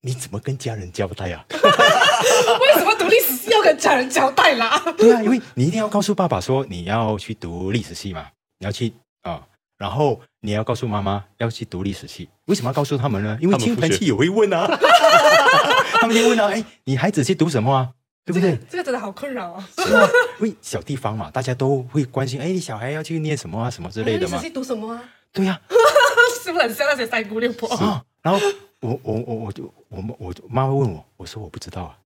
[0.01, 1.45] 你怎么跟家人交代啊？
[1.49, 4.77] 为什么读历史系要跟家人交代啦？
[4.97, 9.47] 对啊，因为你一定要告诉爸爸说你要去读历史系嘛，你要去啊。
[9.83, 13.37] 然后你要告诉妈妈要去读历史系，为什么要告诉他们呢？
[13.41, 14.65] 因为亲朋戚友会问啊，
[15.99, 17.91] 他们就问啊，哎，你孩子去读什么啊？
[18.23, 18.57] 对不对？
[18.69, 19.69] 这个真的好困扰啊！
[19.77, 20.07] 是啊，
[20.39, 24.37] 因为小地方嘛，大家都会关心，哎，你小孩要去念什么啊，什么之类的嘛。
[24.37, 25.03] 历史系读什么啊？
[25.33, 25.59] 对呀，
[26.41, 28.01] 是不是很像那些三姑六婆啊？
[28.21, 28.39] 然后
[28.79, 31.97] 我我我我就我妈我妈妈问我，我说我不知道啊。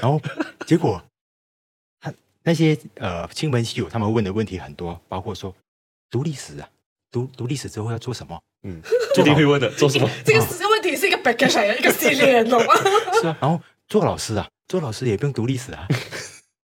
[0.00, 0.20] 然后
[0.66, 1.00] 结果
[2.00, 5.54] 他那些呃亲朋戚友他们问的问题很多，包括说
[6.10, 6.68] 读历史啊。
[7.14, 8.36] 读读历史之后要做什么？
[8.64, 8.82] 嗯，
[9.16, 10.10] 一定会问的，做什么？
[10.24, 12.74] 这个这个问题是一个 b a c k a 一个系列，懂吗？
[13.22, 15.86] 是啊，然后做老师啊，做老师也不用读历史啊。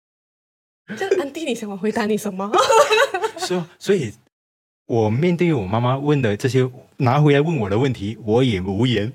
[0.97, 2.51] 这安迪，你想我回答你什么？
[3.37, 4.11] 是啊，所以
[4.87, 9.13] 我面对我妈妈问的这些拿回来问我的问题，我也无言。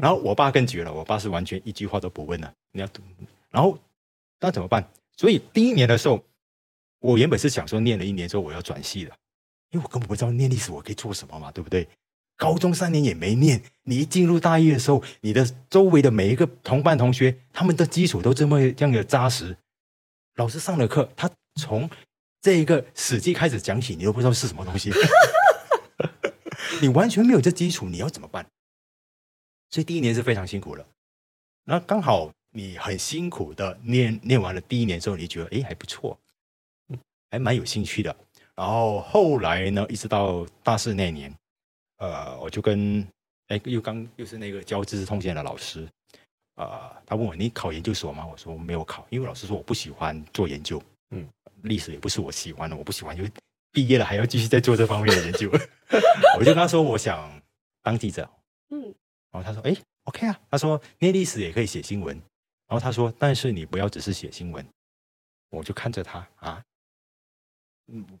[0.00, 2.50] 然后我爸更绝了，我爸是完全一句话都不问的。
[2.72, 3.02] 你要读，
[3.50, 3.78] 然后
[4.40, 4.88] 那怎么办？
[5.18, 6.22] 所以第一年的时候，
[7.00, 9.12] 我原本是想说念了一年之后我要转系的。
[9.70, 11.88] 因为我根本不知道念历史我可以做什么嘛，对不对？
[12.36, 19.56] 高中三年也没念，你一进入大一的时候，你的周围的每一个同班同学，他们的基础都这么样的扎实。
[20.34, 21.88] 老师上了课，他从
[22.42, 24.92] 这一个史记开始讲起，你都不知道是什么东西。
[26.82, 28.46] 你完全没有这基础，你要怎么办？
[29.70, 30.86] 所以第一年是非常辛苦了。
[31.64, 36.20] 那刚好你很辛苦的念念完了第一年之后，你觉得哎还不错，
[37.30, 38.14] 还蛮有兴趣的。
[38.56, 41.32] 然后后来呢，一直到大四那年，
[41.98, 43.06] 呃，我就跟
[43.48, 45.86] 哎又刚又是那个教知识通鉴的老师，
[46.56, 48.26] 呃，他问我你考研究所吗？
[48.26, 51.28] 我说没有考，因为老师说我不喜欢做研究，嗯，
[51.62, 53.30] 历史也不是我喜欢的，我不喜欢，因为
[53.70, 55.50] 毕业了还要继续在做这方面的研究。
[56.38, 57.40] 我就跟他说我想
[57.82, 58.28] 当记者，
[58.70, 58.82] 嗯，
[59.30, 59.76] 然后他说哎。
[60.06, 62.14] OK 啊，他说念历史也可以写新闻，
[62.68, 64.64] 然后他说，但是你不要只是写新闻，
[65.50, 66.62] 我就看着他啊，嗯，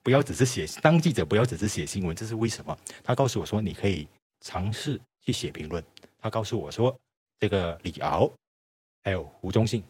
[0.02, 2.78] 不要只是写当记者，不要只是写新闻，这是为什么？
[3.02, 4.08] 他告诉我说，你可以
[4.40, 5.84] 尝试去写评论。
[6.18, 6.96] 他告诉我说，
[7.38, 8.32] 这个李敖
[9.02, 9.84] 还有胡忠信，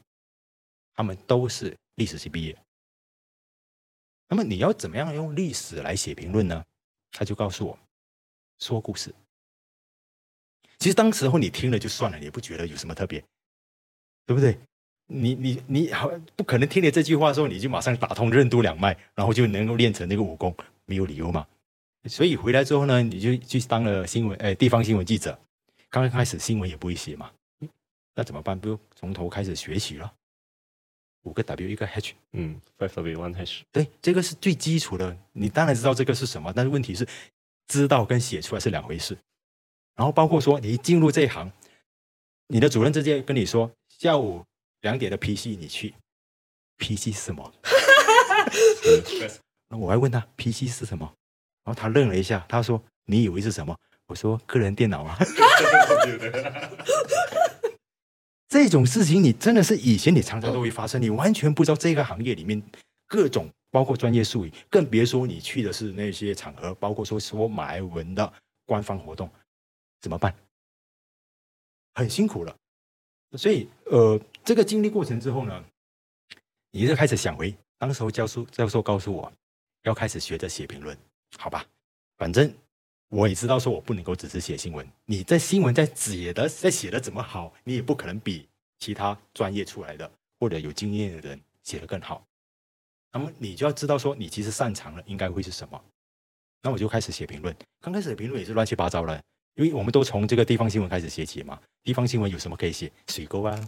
[0.95, 2.57] 他们都是历史系毕业。
[4.29, 6.65] 那么你要怎么样用历史来写评论呢？
[7.12, 7.79] 他就告诉我，
[8.59, 9.15] 说故事。
[10.79, 13.23] 其实当时候你听了就算了，也不觉得有什么特别，
[14.27, 14.59] 对不对？
[15.07, 21.47] 你你你好，不可能听了这句话之后你就马上打通任督两脉，然后就能够练成那个武功，没有理由嘛。
[22.09, 25.38] 所以回来之后呢，你就去当了新闻，呃，地方新闻记者。
[25.88, 27.31] 刚刚开始新闻也不会写嘛，
[28.14, 28.59] 那怎么办？
[28.59, 30.12] 不从头开始学习了。
[31.23, 35.16] 五个 W 一个 H，嗯，Five W One H，对，这个是最基础的。
[35.33, 37.07] 你当然知道这个是什么，但是问题是，
[37.66, 39.16] 知道跟写出来是两回事。
[39.97, 41.51] 然后包括说，你一进入这一行，
[42.49, 44.45] 你的主任直接跟你说，下午
[44.83, 45.95] 两点的 PC 你去
[46.79, 47.53] ，PC 是什么？
[49.69, 51.05] 那我还问他 PC 是什么，
[51.65, 55.19] 然后他愣了一下，他说：“你以为是什么？”我说：“个人电脑啊。
[58.49, 62.62] ”这种事情你真的是以前你常常都会发生，你完全不知道这个行业里面
[63.07, 68.33] 各种包括专业术语，更别说你去的是那些场合，包括说说马来文的
[68.65, 69.29] 官方活动。
[70.01, 70.33] 怎么办？
[71.95, 72.57] 很辛苦了，
[73.37, 75.65] 所以呃，这个经历过程之后呢，
[76.71, 79.31] 你就开始想回当时候教授教授告诉我
[79.83, 80.97] 要开始学着写评论，
[81.37, 81.67] 好吧？
[82.17, 82.55] 反正
[83.09, 92.25] 我也知道说我不能够只是写新闻，你在新闻在写的在写的怎么好，你也不可能比其他专业出来的或者有经验的人写的更好。
[93.11, 95.85] 那么你就要知道说你其实擅长的应该会是什么。
[96.63, 99.21] 那我就开始写评论，刚开始的评论也是乱七八糟的。
[99.57, 102.92] 因为我们都从这个地方新闻开始写起嘛，地方新闻有什么可以写？
[103.09, 103.59] 水沟啊，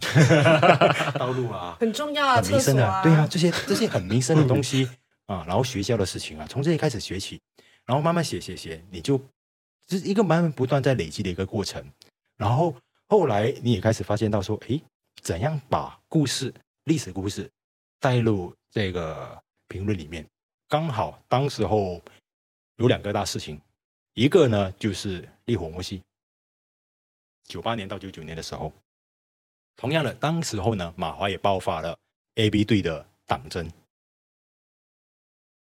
[1.17, 4.87] 道路啊，很重要啊，很民生的，对啊，这些这些很民生的东西
[5.25, 7.41] 啊， 然后学校的事情啊，从这里开始学起，
[7.85, 9.19] 然后慢慢写写写，你就
[9.87, 11.83] 这是一个慢慢不断在累积的一个过程。
[12.37, 12.75] 然后
[13.07, 14.79] 后来你也开始发现到说，哎，
[15.23, 17.49] 怎样把故事、历史故事
[17.99, 20.23] 带入这个评论里面？
[20.67, 21.99] 刚好当时候
[22.75, 23.59] 有两个大事情。
[24.19, 26.03] 一个呢，就是烈火摩西，
[27.45, 28.73] 九八年到九九年的时候，
[29.77, 31.97] 同样的，当时候呢，马华也爆发了
[32.35, 33.71] A B 队的党争。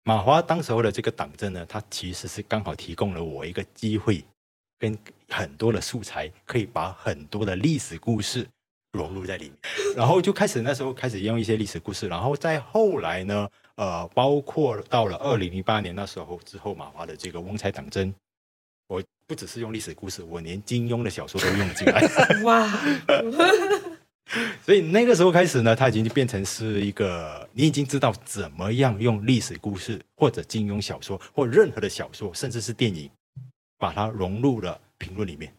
[0.04, 4.24] 马华当时候的这个党争呢，它其实是刚好提供了我一个机会，
[4.78, 8.48] 跟很多的素材，可以把很多的历史故事
[8.92, 9.58] 融入在里面，
[9.94, 18.14] 然后就开始那时候开始用一些历史故事，然后再后来呢，呃，包括到了二零零八年那时候之后，马华的这个翁财党争。
[18.88, 22.02] 我不只是用历史故事，我连金庸的小说都用进来。
[22.44, 22.68] 哇！
[24.64, 33.08] 所以那个时候开始呢，它已经变成是一个，你已经知道怎么样用历史故事或者金庸小说或任何的小说，甚至是电影，
[33.78, 35.52] 把它融入了评论里面。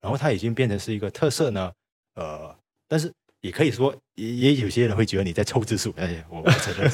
[0.00, 1.72] 然后它已经变成是一个特色呢。
[2.16, 2.52] 呃，
[2.88, 5.94] 但是也可以说，也也有些人会觉得你在凑字数。
[5.96, 6.90] 哎，我我承认。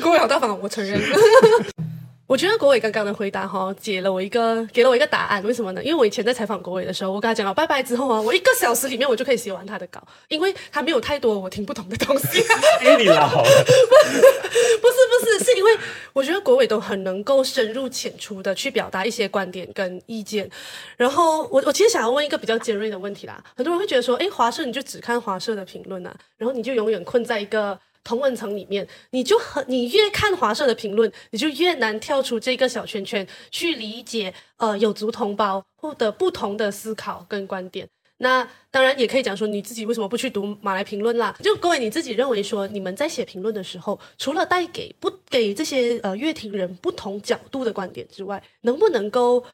[0.00, 1.00] 各位好大方，我承认。
[2.26, 5.42] 我觉得国伟刚刚的回答哈，解了我一个，给了我一个答案。
[5.44, 5.84] 为什么呢？
[5.84, 12.42] 因为我以前在采访国伟的时候，我跟他讲了拜拜之后啊，我一个小时里面我就可以写完他的稿，因为他没有太多我听不懂的东西。
[12.80, 13.50] 哎，你拉好了。
[13.50, 15.76] 不是不是，是因为
[16.14, 20.50] 我觉得国伟都很能够深入浅出的去表达一些观点跟意见。
[20.96, 27.78] 然后我我其实想要问一个比较尖锐的问题啦，很多人会觉得说，哎，华社你就只看华社的评论啊，然后你就永远困在一个。
[28.04, 37.88] 同文层里面，你就很你越看华社的评论，你就越难跳出这个小圈圈去理解呃有族同胞或者不同的思考跟观点。
[38.18, 41.34] 那当然也可以讲说你自己为什么不去读马来评论啦？
[41.42, 49.44] 就各位你自己认为说，你们在写评论的时候，除了带给不给这些呃乐听人不同角度的观点之外，能不能够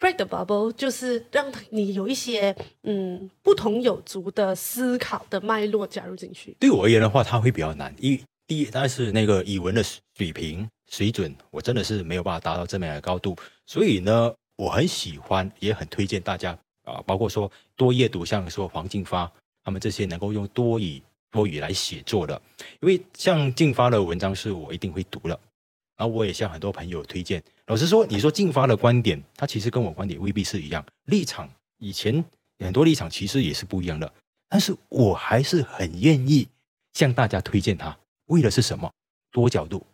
[0.00, 6.56] ？break the bubble 就是让你有一些嗯不同有族的思考的脉络加入进去。
[6.58, 7.94] 对我而言的话，它会比较难。
[8.00, 9.80] 一第一，但是那个语文的
[10.16, 13.36] 水平水准，我真的是没有办法达到这么样的高度。
[13.66, 19.30] 所以呢，我很喜欢，也很推荐大家啊，包括说多阅读，像说黄静发
[19.62, 22.40] 他们这些能够用多语多语来写作的，
[22.80, 25.38] 因为像静发的文章是我一定会读的。
[26.00, 27.42] 然后我也向很多朋友推荐。
[27.66, 32.24] 老实说，你说静发的观点，他其实跟我观点未必是一样，立场以前
[32.58, 34.10] 很多立场其实也是不一样的。
[34.48, 36.48] 但是我还是很愿意
[36.94, 37.94] 向大家推荐他，
[38.28, 38.90] 为的是什么？
[39.30, 39.84] 多角度。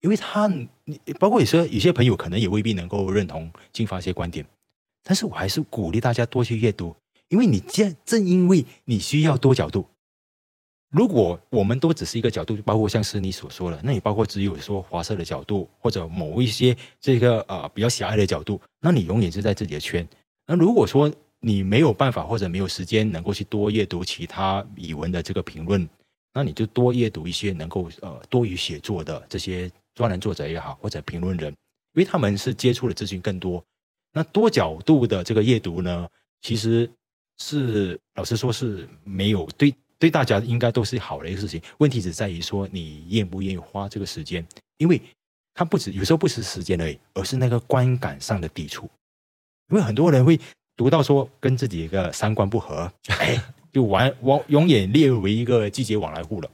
[0.00, 0.50] 因为他，
[0.86, 4.46] 你包括有些有些朋友可能也未必能够认同进发一些观点，
[5.02, 6.96] 但是我还是鼓励大家多去阅读，
[7.28, 9.86] 因为你正正因为你需要多角度。
[10.90, 20.06] 如果我们都只是一个角度，包括像是你所说的，那你包括只有说华社的角度，或者某一些这个呃比较狭隘的角度，那你永远是在自己的圈。
[20.46, 25.88] 那如果说你没有办法或者没有时间能够去多阅读其他语文的这个评论，
[26.34, 29.70] 那你就多阅读一些能够呃多于写作的这些。
[29.92, 31.56] 专栏作者也好，或者评论人，因
[31.94, 33.62] 为他们是接触的资讯更多。
[34.14, 36.08] 那多角度的这个阅读呢，
[36.40, 36.88] 其实
[37.38, 41.62] 是老实说是没有对对大家应该都是好的一个事情。
[41.78, 44.44] 问题只在于说你愿不愿意花这个时间，
[44.78, 45.00] 因为
[45.54, 48.90] 它不止有时候不是时间而已，而是那个观感上的抵触。
[49.70, 50.40] 因为很多人会
[50.74, 53.40] 读到说跟自己一个三观不合， 哎，
[53.72, 56.50] 就完往永远列为一个季节往来户了。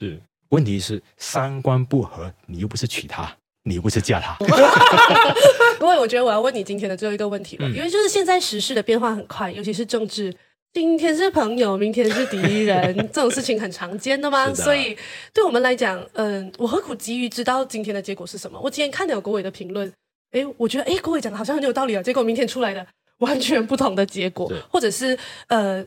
[0.00, 0.18] 是。
[0.50, 4.36] 问题是三观不合，你又不是娶她，你又不是嫁她。
[5.80, 10.32] 不过我觉得我要问你今天的最后一个问题了，因为就是现在时事的变化很快，尤其是政治，
[10.74, 14.52] 今天是朋友，明天是敌人，这种事情很常见的吗？
[14.52, 14.96] 所以
[15.32, 18.60] 对我们来讲，嗯，我何苦急于知道今天的结果是什么？
[18.60, 19.90] 我今天看到有国伟的评论，
[20.32, 22.84] 哎，我觉得哎，国伟讲的好像很有道理啊，结果明天出来的
[23.18, 25.86] 完全不同的结果，或者是呃。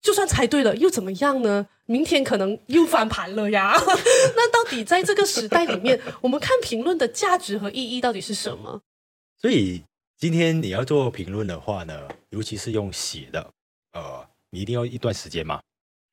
[0.00, 1.66] 就算猜对了又怎么样呢？
[1.86, 3.74] 明天可能又翻盘了呀。
[4.36, 8.80] 那到底在这个时代里面， 我们看评论的价值和意义到底是什么？
[9.42, 9.82] 所以
[10.16, 13.50] 今天你要做评论的话呢，尤其是用写的，
[13.92, 15.60] 呃，你一定要一段时间嘛。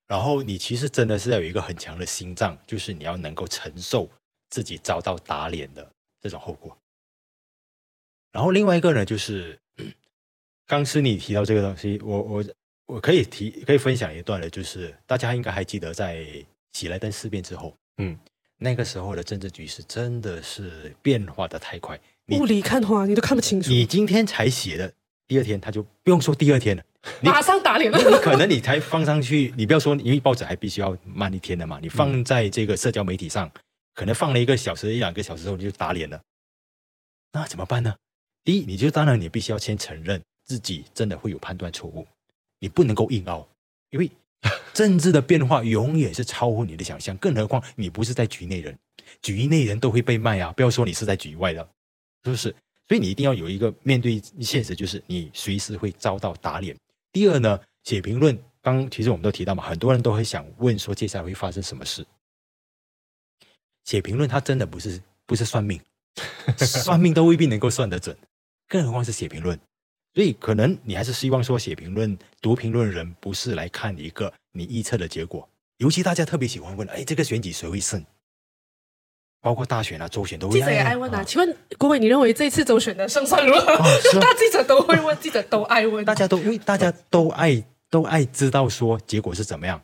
[0.07, 4.09] 然后你其实真的是要有一个很强的心脏，就是你要能够承受
[4.49, 6.77] 自己遭到打脸的这种后果。
[8.31, 9.59] 然后另外一个呢，就是
[10.67, 12.45] 刚是你提到这个东西，我我。
[12.87, 16.23] 我可以提，可以分享一段的，就是大家应该还记得，在
[16.73, 18.15] 喜来登事变之后，嗯，
[18.57, 23.71] 那个时候的政治局势真的是变化的太快，雾里看花，你都看不清楚。
[23.71, 24.93] 你今天才写的，
[25.27, 26.83] 第二天他就不用说第二天了，
[27.21, 27.97] 马上打脸了。
[27.97, 33.51] 你可能你才放上去，你不要说，因为报纸还必须要慢一天的嘛，你放在这个社交媒体上，
[33.93, 36.21] 可能放了一个小时、一两个小时后你就打脸了，
[37.31, 37.95] 那怎么办呢？
[38.43, 42.05] 第一，你就当然你必须要先承认自己真的会有判断错误。
[42.59, 43.47] 你不能够硬凹，
[43.89, 44.09] 因为
[44.73, 47.15] 政治的变化永远是超乎你的想象。
[47.17, 48.77] 更何况你不是在局内人，
[49.21, 50.53] 局内人都会被卖啊！
[50.55, 51.67] 不要说你是在局外的，
[52.23, 52.55] 是不是？
[52.87, 56.75] 所以你一定要有一个面对现实，就是你随时会遭到打脸。
[57.11, 62.05] 第二呢，写评论，刚其实我们都提到嘛，很多人都会想问说接下来会发生什么事。
[63.83, 65.79] 写评论，它真的不是不是算命，
[66.57, 68.15] 算命都未必能够算得准，
[68.67, 69.59] 更何况是写评论。
[70.13, 75.47] 所以，可能你还是希望说，写评论、读评论人不是来看一个你预测的结果。
[75.77, 78.01] 尤其大家特别喜欢问：哎，这个选举谁会胜？
[79.45, 80.57] 包括大选啊、周选都会。
[80.57, 81.23] 记者也爱问啊。
[81.23, 83.77] 请问郭伟，你认为这次周选的胜算如何？
[84.19, 86.03] 大记者都会问，记者都爱问。
[86.03, 89.79] 大家都因为大家都爱都爱知道说结果是怎么样。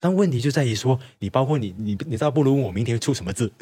[0.00, 3.52] 但问题就在于说，你包括你你你倒不如问我明天会出什么字。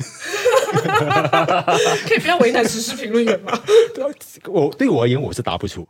[2.07, 3.61] 可以不要为难时事评论员吗？
[4.47, 5.85] 我对我而言，我是答不出。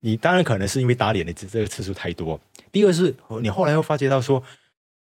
[0.00, 2.40] 你当然可能是因为打脸的这这个次数太多。
[2.72, 4.42] 第二是，你后来又发觉到说，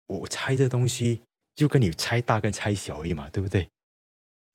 [0.07, 1.19] 我猜这东西
[1.59, 3.67] 就跟你猜大跟猜小而已嘛，对不对？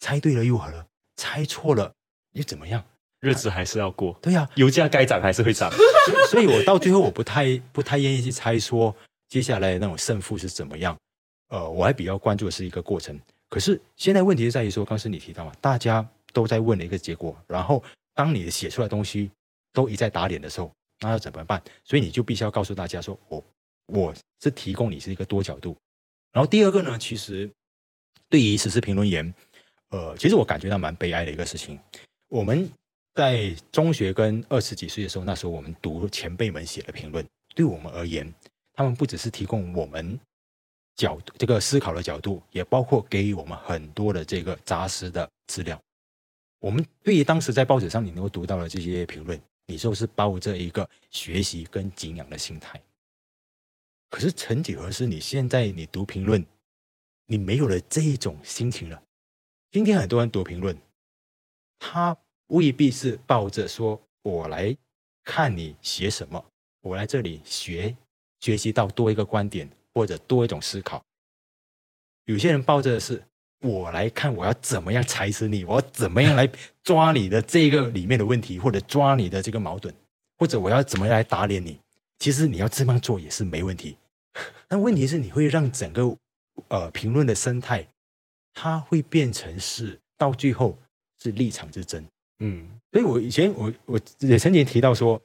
[0.01, 0.87] 猜对了又好了，
[1.17, 1.93] 猜错了
[2.33, 2.83] 又怎么样？
[3.21, 4.19] 日子还是要过。
[4.23, 5.71] 对呀，油价该涨还是会涨。
[6.31, 8.95] 所以 我到最后我不太不太愿意去猜说
[9.29, 10.97] 接下来那种胜负是怎么样。
[11.49, 13.19] 呃，我还比较关注的是一个过程。
[13.49, 17.83] 可是现在问题是在于说，刚才你提到嘛，大家都在问的一个结果，然后
[18.15, 19.31] 当你写出来东西。
[19.75, 21.61] 都一再打脸的时候，那要怎么办？
[21.83, 23.45] 所以你就必须要告诉大家说，我
[23.87, 25.77] 我是提供你是一个多角度。
[26.35, 27.49] 然后第二个呢，其实
[28.29, 29.33] 对于时事评论员，
[29.91, 31.79] 呃，其实我感觉到蛮悲哀的一个事情。
[32.29, 32.69] 我们
[33.15, 37.25] 在中学跟二十几岁的时候，那时候我们读前辈们写的评论，
[37.55, 38.31] 对我们而言，
[38.73, 40.19] 他们不只是提供我们
[40.97, 45.81] 角这个思考的角度，也包括给予我们很多的这个扎实的资料。
[46.59, 49.41] 我们对于当时在报纸上你能够读到的这些评论。
[49.67, 52.79] 你就是抱着一个学习跟敬仰的心态，
[54.15, 56.47] 可是曾几何时，你现在你读评论，
[57.27, 59.03] 你没有了这一种心情了。
[59.73, 60.79] 今天很多人读评论，
[61.81, 64.75] 他未必是抱着说我来
[65.25, 66.45] 看你写什么，
[66.83, 67.97] 我来这里学
[68.39, 71.03] 学习到多一个观点或者多一种思考。
[72.27, 73.21] 有些人抱着的是
[73.63, 76.49] 我来看我要怎么样踩死你，我要怎么样来
[76.85, 79.93] 抓你的这个里面的问题，或者抓你的这个矛盾，
[80.39, 81.81] 或者我要怎么样来打脸你。
[82.21, 83.97] 其实你要这样做也是没问题，
[84.69, 86.17] 但问题是你会让整个
[86.69, 87.87] 呃评论的生态，
[88.53, 90.79] 它会变成是到最后
[91.23, 92.05] 是立场之争。
[92.41, 95.21] 嗯，所以我以前我我也曾经提到说，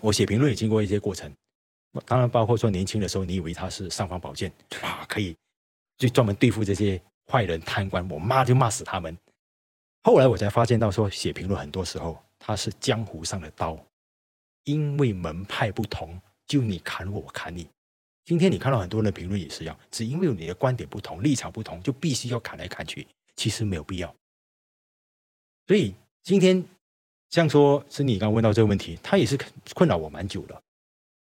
[0.00, 1.32] 我写评论也经过一些过程，
[2.04, 5.36] 当然包括说年轻的时候，你以为他是尚方宝剑啊，可以
[5.96, 9.16] 就专门对付这些坏人贪官，我骂就骂死他们。
[10.02, 13.78] 后来我才发现到说，写评论很多时候它是江湖上的刀。
[14.64, 17.68] 因为门派不同，就你砍我，我砍你。
[18.24, 23.06] 今天你看到很多人的评论也是一样，只因为你的观点不同、立场不同，就必须要砍来砍去。
[23.36, 24.14] 其实没有必要。
[25.66, 26.64] 所以今天
[27.30, 29.38] 像说是你刚问到这个问题，他也是
[29.74, 30.54] 困扰我蛮久的。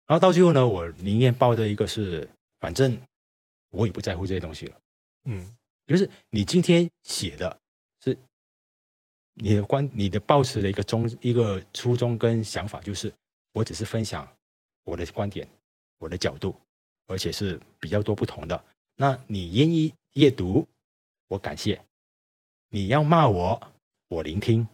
[0.07, 2.29] 然后到最后呢，我宁愿抱着一个是，
[2.59, 2.99] 反正
[3.69, 4.77] 我也不在乎这些东西了。
[5.25, 5.55] 嗯，
[5.87, 7.59] 就是你今天写的
[8.03, 8.17] 是
[9.35, 13.13] 你的观，你的抱持的一个中一个初衷跟想法，就是。
[13.53, 14.25] 我只是分享
[14.85, 15.45] 我的观点，
[15.97, 16.55] 我的角度，
[17.07, 18.63] 而且是比较多不同的。
[18.95, 20.67] 那你愿意阅读，
[21.27, 21.77] 我感谢；
[22.69, 23.61] 你要骂我，
[24.07, 24.67] 我聆听。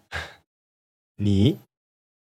[1.15, 1.57] 你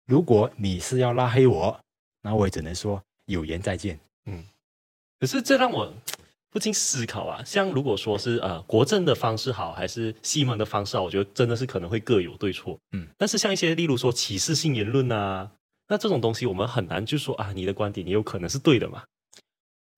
[0.05, 1.79] 如果你是要拉黑我，
[2.21, 3.99] 那我也只能说有缘再见。
[4.25, 4.43] 嗯，
[5.19, 5.93] 可是这让我
[6.49, 12.79] 不禁思考啊，像如果说是呃国政的方式好，还是西门的方式好，我觉得真的是可能会各有对错。
[12.91, 15.51] 嗯，但是像一些例如说歧视性言论啊。
[15.91, 19.03] 那这种东西我们很难就说啊，你的观点你有可能是对的嘛？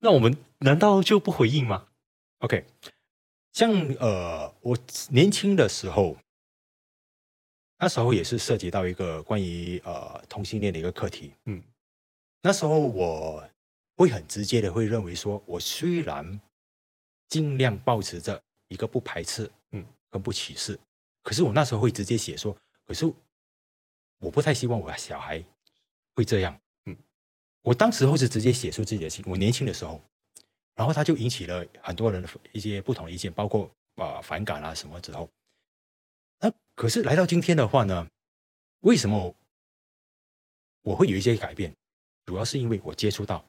[0.03, 1.87] 那我们难道就不回应吗
[2.39, 2.65] ？OK，
[3.53, 4.77] 像呃，我
[5.09, 6.17] 年轻的时候，
[7.77, 11.33] 那时候也是涉及到一个关于呃同性恋的一个课题。
[11.45, 11.61] 嗯，
[12.41, 13.47] 那时候我
[13.95, 16.41] 会很直接的会认为说，我虽然
[17.29, 20.79] 尽量保持着一个不排斥，嗯，跟不歧视，
[21.21, 23.05] 可是我那时候会直接写说，可是
[24.17, 25.43] 我不太希望我的小孩。
[26.13, 26.59] 会这样，嗯，
[27.61, 29.23] 我当时候是直接写出自己的心。
[29.27, 30.01] 我年轻的时候，
[30.75, 35.29] 然后他就引起了很多人的一些不同的意见，包括啊反感啊什么之后。
[36.39, 38.07] 那可是来到今天的话呢，
[38.79, 39.35] 为什么
[40.81, 41.71] 我会有一些改变？
[42.25, 43.45] 主要是因为我接触到，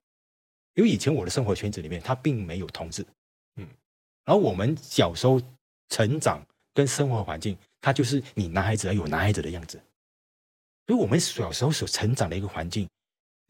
[0.75, 3.07] 因为以前我的生活圈子里面他并没有同志，
[3.57, 3.67] 嗯，
[4.25, 5.41] 然后我们小时候
[5.89, 6.45] 成长
[6.75, 9.81] 跟生活环境，他就是你男孩子要有男孩子的样子。
[10.87, 12.89] 所以我们小时候所成长的一个环境，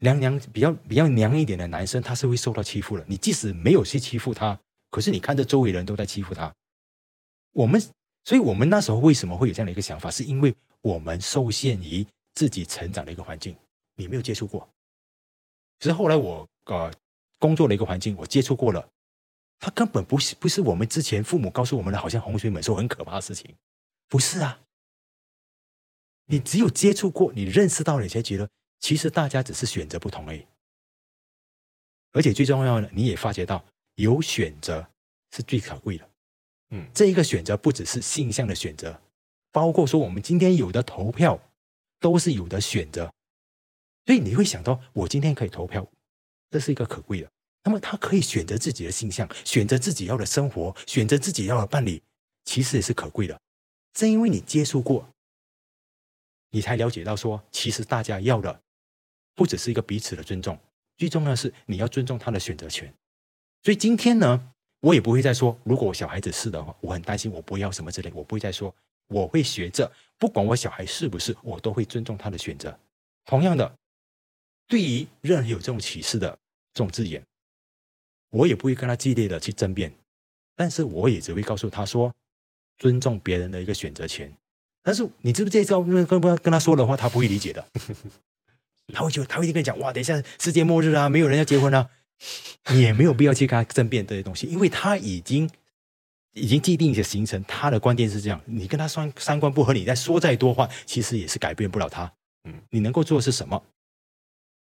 [0.03, 3.05] 娘娘比较比较娘一点的男生，他是会受到欺负的。
[3.07, 6.53] 你即使没有去欺负他，可是你看着周围人都在欺负他。
[7.53, 7.79] 我们，
[8.25, 10.11] 所以我们那时候为什么会有这样的一个想法？
[10.11, 13.55] 是因为我们受限于自己成长的一个环境，
[13.95, 14.67] 你没有接触过。
[15.79, 16.91] 只是后来我呃
[17.39, 18.85] 工作的一个环境，我接触过了，
[19.57, 23.55] 他根本不是不是我们之前父母告诉我们的，好像洪水猛兽很可怕的事情，
[24.09, 24.59] 不是啊。
[26.25, 28.49] 你只有接触过，你认识到了，你才觉得
[28.83, 30.45] 其实大家只是选择不同而已。
[32.11, 33.63] 而且最重要的，你也发觉到
[33.95, 34.85] 有选择
[35.31, 36.09] 是最可贵的。
[36.71, 39.01] 嗯，这一个选择不只是性向的选择，
[39.53, 41.39] 包括说我们今天有的投票
[42.01, 43.09] 都是有的选择。
[44.05, 45.87] 所以你会想到，我今天可以投票，
[46.51, 47.31] 这是一个可贵的。
[47.63, 52.03] 那么他可以选择自己的性向，选择自己要的生活，选择自己要的伴侣，
[52.43, 53.39] 其实也是可贵的。
[53.93, 55.07] 正因为你接触过。
[56.49, 58.61] 你才了解到，说其实大家要的
[59.35, 60.57] 不只是一个彼此的尊重，
[60.97, 62.93] 最重要的是你要尊重他的选择权。
[63.63, 68.73] 所以今天呢，我也不会再说，如果我小孩子是的话，我很担心，我不要什么之类，我不会再说。
[69.07, 72.77] 我会学着，不管我小孩是不是，我都会尊重他的选择。
[73.25, 73.75] 同样的，
[74.67, 76.29] 对于任何有这种歧视的
[76.73, 77.21] 这种字眼，
[78.29, 79.93] 我也不会跟他激烈的去争辩，
[80.55, 82.13] 但是我也只会告诉他说，
[82.77, 84.31] 尊重别人的一个选择权。
[84.81, 87.65] 但是你知不知道，跟跟跟他说的话，他不会理解的。
[88.91, 91.89] 他会就他会跟你讲，哇，等一下世界末日啊，没有人要结婚啊，
[92.75, 95.49] 也没有必要去跟他争辩这些东西，因为他已经
[96.33, 98.41] 已经既定一些形成，他的观点是这样。
[98.45, 102.11] 你跟他三三观不合，你再说再多话，其实也是改变不了他。
[102.43, 103.63] 嗯，你能够做的是什么？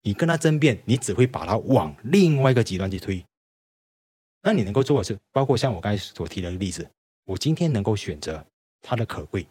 [0.03, 3.25] 你跟他争辩，你只会把他往另外一个极端去推。
[4.43, 6.89] 那你能够做的是，包括像我刚才所提的例子，
[7.27, 8.45] 我今天能够选择
[8.81, 9.47] 他的可贵。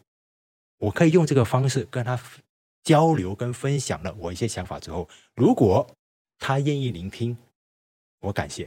[0.79, 2.19] 我可以用这个方式跟他
[2.89, 5.87] 交流、跟分享了我一些想法之后，如果
[6.39, 7.37] 他愿意聆听，
[8.19, 8.65] 我感谢；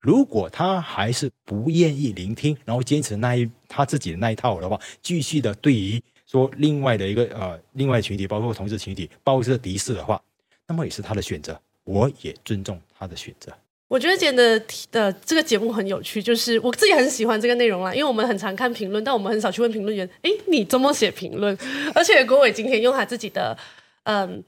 [0.00, 10.20] 如果他还是不愿意聆听，然后坚持那一他自己的那一套的话，继续的对于说另外的一个呃另外群体，包括同志群体，抱着敌视的话，
[10.66, 13.56] 那么也是他的选择，我也尊重他的选择。
[13.88, 14.60] 我觉得今天的
[14.90, 21.56] 的这个节目很有趣，就是我自己很喜欢这个内容啦，因为我们很常看评论，但我们很少去问评论员，诶，你怎么写评论？
[21.94, 23.56] 而且郭伟今天用他自己的
[24.04, 24.42] 嗯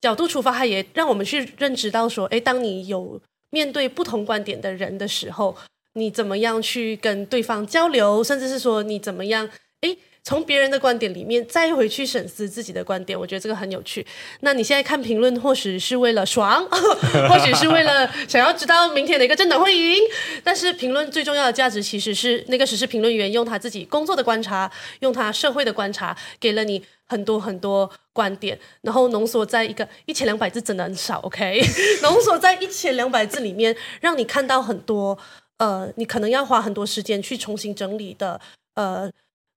[0.00, 3.20] 角度出发，他也让我们去认知到说，诶，当你有
[3.50, 5.56] 面对不同观点的人的时候，
[5.94, 9.48] 你怎么样去跟对方交流，甚至是说你怎么样，
[9.84, 9.98] 诶。
[10.26, 14.06] 从别人的观点里面再回去审视自己的观点，我觉得这个很有趣。
[14.40, 16.66] 那你现在看评论，或许是为了爽，
[17.28, 19.98] 或许是为了想要知道明天哪个政党会赢。
[20.42, 31.18] 但是评论最重要的价值，其实是那个时事评论员用他自己工作的观察，用他社会的观察，给了你很多很多观点，然后浓缩在一个一千两百字，真的很少。
[31.18, 31.60] OK，
[32.00, 35.18] 浓缩在一千两百字里面，让你看到很多
[35.58, 38.40] 呃，你可能要花很多时间去重新整理的
[38.76, 39.12] 呃。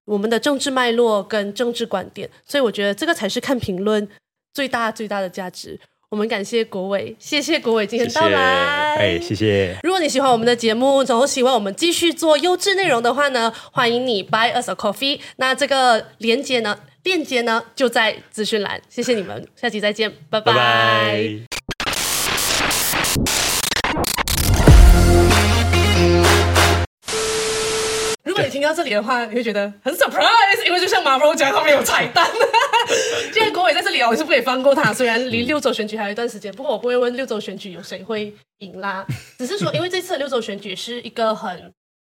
[0.08, 4.08] 我们的政治脉络跟政治观点，所以我觉得这个才是看评论
[4.54, 5.78] 最大最大的价值。
[6.10, 9.78] 我们感谢国伟，谢谢国伟今天到来，哎，谢谢。
[9.84, 15.20] 如果你喜欢我们的节目，然后喜欢我们继续做优质内容的话呢，欢迎你 buy us a coffee。
[15.36, 18.82] 那这个链接呢，链接呢就在资讯栏。
[18.88, 21.28] 谢谢你们，下期再见，拜拜。
[28.44, 32.30] 你听到这里的话，你会觉得很 surprise，因为就像马龙讲，他们有彩蛋。
[33.34, 34.94] 既然国伟在这里啊，我是不可以放过他。
[34.94, 39.06] 虽然离六周选举还有一段时间，不过我不会问六周选举有谁会赢啦。
[39.38, 41.74] 只是说，因为这次的六周选举是一个很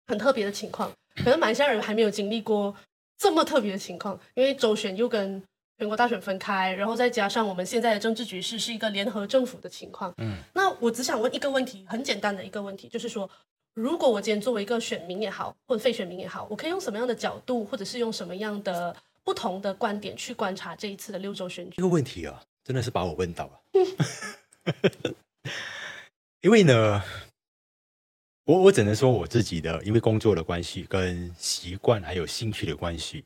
[0.06, 2.74] 很特别的情况，可能马来西亚人还没有经历过
[3.18, 4.18] 这么特别的情况。
[4.34, 5.42] 因为州选又跟
[5.78, 10.14] 全国大选分开，然后再加上我们现在的政治局势是一个联合政府的情况。
[10.18, 13.28] 嗯，那我只想问一个问题，很简单的一个问题，就是说。
[13.74, 21.76] 如果我今天作为一个选民也好，或者非选民也好，我可以用什么样的角度，或者是用什么样的不同的观点去观察这一次的六州选举？
[21.76, 23.60] 这个问题啊，真的是把我问到了。
[26.42, 27.02] 因为呢，
[28.44, 33.24] 我我只能说我自己的，因为工作的关系、跟习惯还有兴趣的关系，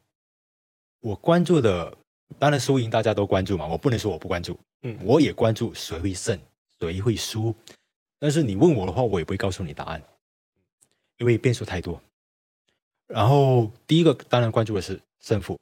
[1.00, 1.96] 我关注的
[2.38, 4.58] 当然输赢大家都关注嘛，我不能说我不关注。
[4.82, 6.38] 嗯，我也关注谁会胜，
[6.78, 7.54] 谁会输。
[8.18, 10.02] 但是你问我的话，我也不会告诉你答案。
[11.18, 12.00] 因为变数太多，
[13.06, 15.58] 然后第一个当然关注的是胜负，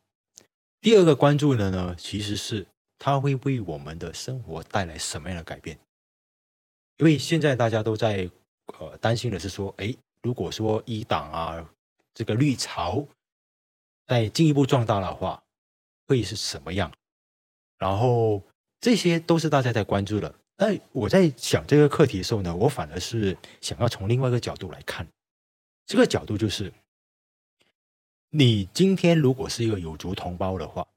[0.81, 2.67] 第二个关注的呢，其实是
[2.99, 5.79] 它会为我们的生活带来什么样的改变。
[6.99, 8.31] 因为现在大家都在
[8.79, 11.71] 呃担心的是说，哎，如果说一党啊
[12.15, 13.07] 这个绿潮
[14.07, 15.43] 再进一步壮大的话，
[16.07, 16.93] 会是什么样？
[17.79, 18.43] 然后
[18.81, 20.35] 这些都是大家在关注的。
[20.57, 25.07] 但我在想这个课题的时候呢，我反而是想要从另外一个角度来看。
[25.93, 26.73] 这个角度就是，
[28.31, 30.89] 你今天如果是一个有族同胞的话，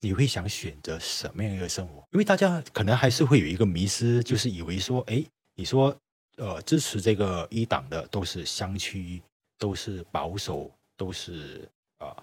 [0.00, 2.04] 你会想选择什么样一个生活？
[2.10, 5.96] 因为大家可能还是会有一个迷失，就是以为说，哎，你说，
[6.36, 9.22] 呃，支持这个一党的都是乡区，
[9.56, 12.20] 都是保守，都是啊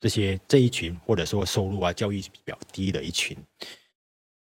[0.00, 3.36] 这些这一群，或者说收入啊、教育比较低的一群。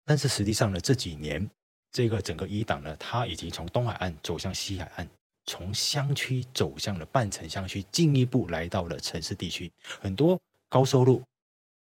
[0.06, 1.46] 但是实际上呢，这几年
[1.92, 5.06] 这个整个一党呢，它已经从东海岸走向西海岸。
[5.48, 9.72] 从乡区走向了半城乡区，进一步来到了城市地区。
[9.98, 10.38] 很多
[10.68, 11.22] 高收入、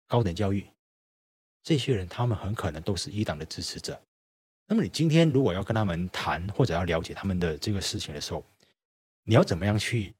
[0.07, 0.65] 高等教育
[1.61, 4.01] 这些人，他们很可能都是一党的支持者。
[4.65, 8.41] 那么，你今天如果要跟他们谈，或者要了解他们的这个事情的时候，
[9.25, 10.13] 你要怎么样去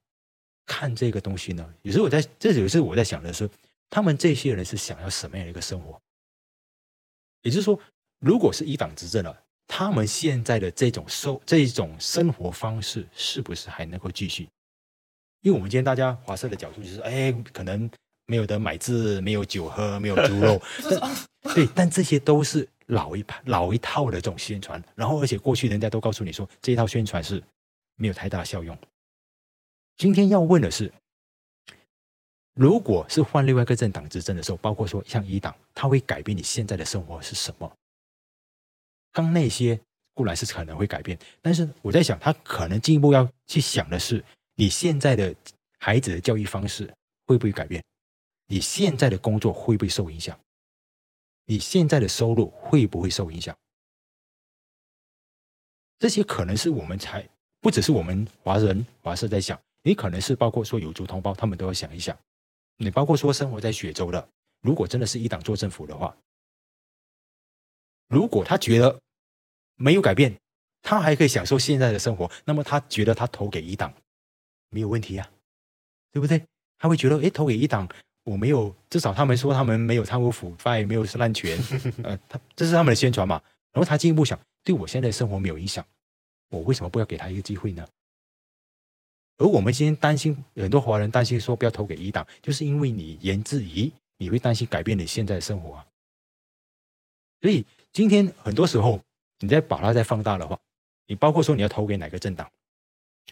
[0.66, 1.74] 看这个东西呢？
[1.82, 3.50] 有时候我在这有时候我在想的是，
[3.90, 5.98] 他们这些人是想要什么样的一个生活？
[7.44, 7.80] 也就是说，
[8.20, 9.46] 如果是一党执政了。
[9.70, 14.50] 他们现在的这种收这种生活方式是不是还能够继续？
[15.42, 17.90] 因为我们今天大家华社的角度就是，哎，可能
[18.26, 20.60] 没有得买字，没有酒喝，没有猪肉，
[21.54, 24.84] 对，但这些都是老一派、老一套的这种宣传。
[24.96, 27.42] 然后，而且过去人家都告诉你说，这一套宣传是
[27.96, 28.76] 没有太大效用。
[29.98, 30.92] 今天要问的是，
[32.56, 37.72] 如果是换另外一个政党执政的时候，包括说像一党，它会改变你现在的生活是什么？
[39.12, 39.80] 刚那些
[40.14, 44.24] 固然是可能会改变，但是我在想，他可能进一步要去想的是，
[44.56, 45.34] 你现在的
[45.78, 46.94] 孩子的教育方式
[47.26, 47.84] 会不会改变？
[48.48, 50.38] 你现在的工作会不会受影响？
[51.46, 53.56] 你现在的收入会不会受影响？
[55.98, 57.28] 这些可能是我们才
[57.60, 62.18] 不只是我们华人华社在想，你可能是包括说有族同胞，他们都要想一想。
[62.78, 64.30] 你包括说生活在雪州的，
[64.62, 66.16] 如果真的是一党做政府的话。
[68.10, 69.00] 如果他觉得
[69.76, 70.36] 没有改变，
[70.82, 73.94] 他还可以享受现在的生活，那么他觉得他投给一党
[74.70, 75.30] 没有问题呀，
[76.12, 76.44] 对不对？
[76.78, 77.88] 他会觉得，哎，投给一党，
[78.24, 81.58] 我没有，至少他们说他们没有贪污腐败，没有滥权，
[82.04, 83.42] 呃，他这是他们的宣传嘛。
[83.72, 85.86] 然后他进一步想，对我现在生活没有影响，
[86.50, 87.88] 我为什么不要给他一个机会呢？
[89.38, 95.86] 而我们今天担心，很多华人担心说不要投给一党，就是因为你言之疑，你会担心改变你现在的生活啊。
[97.42, 99.02] 所以今天很多时候，
[99.40, 100.60] 你再把它再放大的话，
[101.08, 102.50] 你包括说你要投给哪个政党，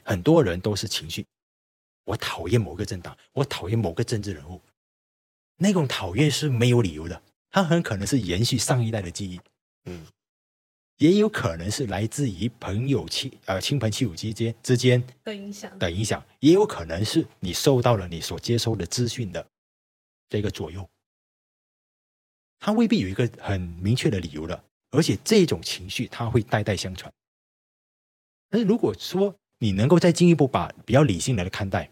[0.04, 1.26] 很多人都是情绪，
[2.06, 4.62] 我讨厌某个政党，我讨厌某个政治人物。
[5.58, 9.40] 那种讨厌是没有理由的，它很可能是延续上一代的记忆，
[9.86, 10.06] 嗯，
[10.98, 15.80] 也有可能是来自于朋友亲呃亲朋戚友之间之间的影响。
[15.80, 19.46] 的影响，也有可能是你受到了你所接收的资讯的
[20.30, 20.88] 这个左右，
[22.60, 27.12] 他未必有一个很明确的理由的，而且这种情绪它会代代相传。
[28.50, 31.90] 但是如果说你能够再进一步把比较理性的来看待，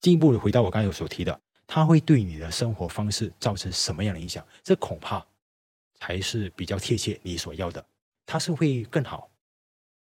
[0.00, 1.40] 进一步回到我刚才所提的。
[1.66, 4.46] 它会对你的生活方式造成什么样的影响？
[4.62, 5.26] 这恐怕
[5.94, 7.82] 才是比较贴切你所要的。
[8.26, 9.30] 它是会更好，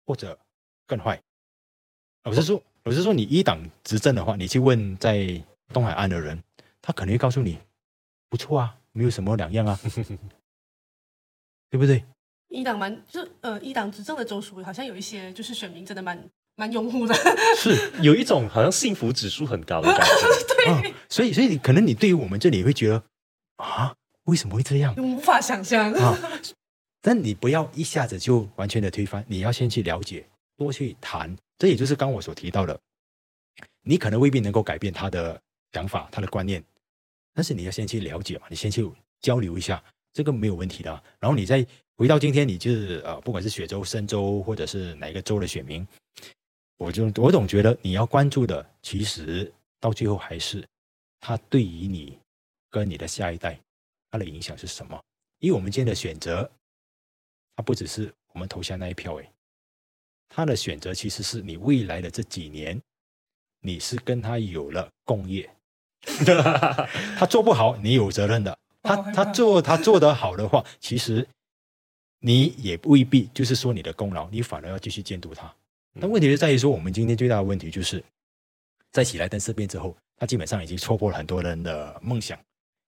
[0.05, 0.39] 或者
[0.87, 1.19] 更坏。
[2.25, 6.39] 老实说，老实说，你一党执政的话，你去问在东海岸的人，
[6.83, 7.59] 他可能会告诉你，
[8.29, 9.79] 不错啊，没有什么两样啊，
[11.71, 12.05] 对不对？
[12.49, 16.19] 一党蛮就呃，一党执政的州属好像有一些就是选民真的蛮。
[16.59, 17.15] 蛮拥护的，
[17.55, 20.27] 是有一种好像幸福指数很高的感觉。
[20.81, 23.03] 对，所以所以可能你对于我们这里会觉得
[23.57, 23.95] 啊，
[24.25, 24.95] 为什么会这样？
[24.97, 26.17] 无法想象啊。
[27.03, 30.27] 但你不要一下子就完全的推翻，你要先去了解，
[30.57, 31.37] 多去谈。
[31.59, 32.81] 这也就是刚我所提到的，
[33.83, 35.39] 你可能未必能够改变他的
[35.75, 36.65] 想法、他的观念，
[37.37, 39.85] 但是你要先去了解嘛，你先去交流一下，
[40.15, 40.91] 这个没有问题的。
[41.21, 41.65] 然后你再
[41.97, 45.87] 回到今天，你就是呃，不管是雪州、深州，或者是哪一个州的选民。
[46.79, 50.67] 我就我总觉得你要关注的，其实到最后还是
[51.21, 52.19] 他对于你
[52.71, 53.61] 跟你的下一代
[54.11, 54.99] 他的影响是什么？
[55.41, 56.51] 因为我们今天的选择，
[57.55, 59.31] 它不只是我们投下那一票，诶，
[60.29, 62.81] 他的选择其实是你未来的这几年，
[63.61, 65.51] 你是跟他有了共业，
[67.19, 71.27] 他做不好你有责任的，他他做他做得好的话， 其实
[72.21, 75.53] 你也未必就是说你的功劳，你反而要继续监督他。
[76.01, 78.03] 但问题是在于说，我们今天最大的问题就是，
[78.93, 82.39] 在喜来登事变之后，他基本上已经戳破了很多人的梦想。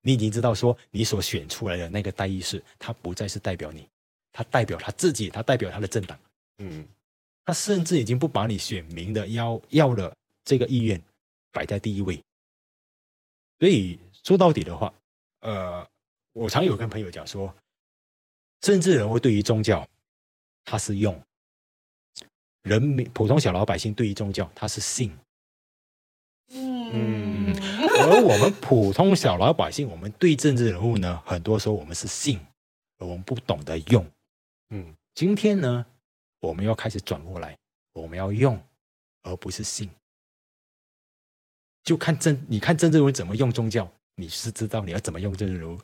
[0.03, 3.87] 你已经知道说，你所选出来的那个代议士，他不再是代表你，
[4.33, 6.19] 他代表他自己，他代表他的政党。
[6.59, 6.87] 嗯，
[7.45, 10.14] 他甚至已经不把你选民的要要的
[10.45, 11.03] 这个意愿
[11.51, 12.23] 摆在第一位。
[13.59, 14.92] 所以说到底的话，
[15.40, 15.86] 呃，
[16.32, 17.54] 我常有跟朋友讲说，
[18.61, 19.86] 政治人物对于宗教，
[20.64, 21.20] 他是用。
[22.62, 25.16] 人民普通小老百姓对于宗教，他是信，
[26.50, 27.54] 嗯，
[28.00, 32.38] 而我们普通小老百姓，我们对政治人物呢，很多时候我们是信，
[32.98, 34.06] 而我们不懂得用，
[34.70, 35.86] 嗯，今天呢，
[36.40, 37.56] 我们要开始转过来，
[37.92, 38.61] 我们要用，
[39.22, 39.88] 而不是信，
[41.85, 45.79] 就看政，你看政治人物怎么用宗教，你是知道你要怎么用政治人物。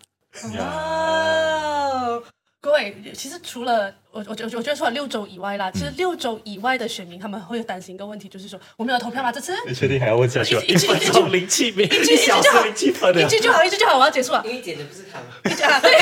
[2.61, 9.31] 各位，其实除了我，我觉我觉得除了六周以外啦，其实六周以外的选民他们会担心一个问题，就是说我们有投票吗？
[9.31, 10.57] 这次你确定还要问下去？
[10.67, 12.91] 一句一句零七名，一句一句就好，一句
[13.39, 14.43] 就好，一句就好，我要结束了。
[14.47, 15.21] 因为剪的不是他，
[15.51, 15.93] 一句啊，对，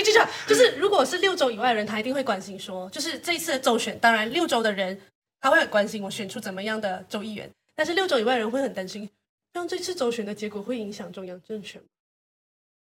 [0.00, 0.28] 一句就好。
[0.46, 5.00] 就是如果是六州以外的人，他一定会关心说，就是这一次的州选，当然六州的人
[5.40, 7.50] 他会很关心我选出怎么样的州议员，
[7.82, 9.10] 但是六州以外人会很担心，
[9.52, 11.82] 像这次周选的结果会影响中央政权。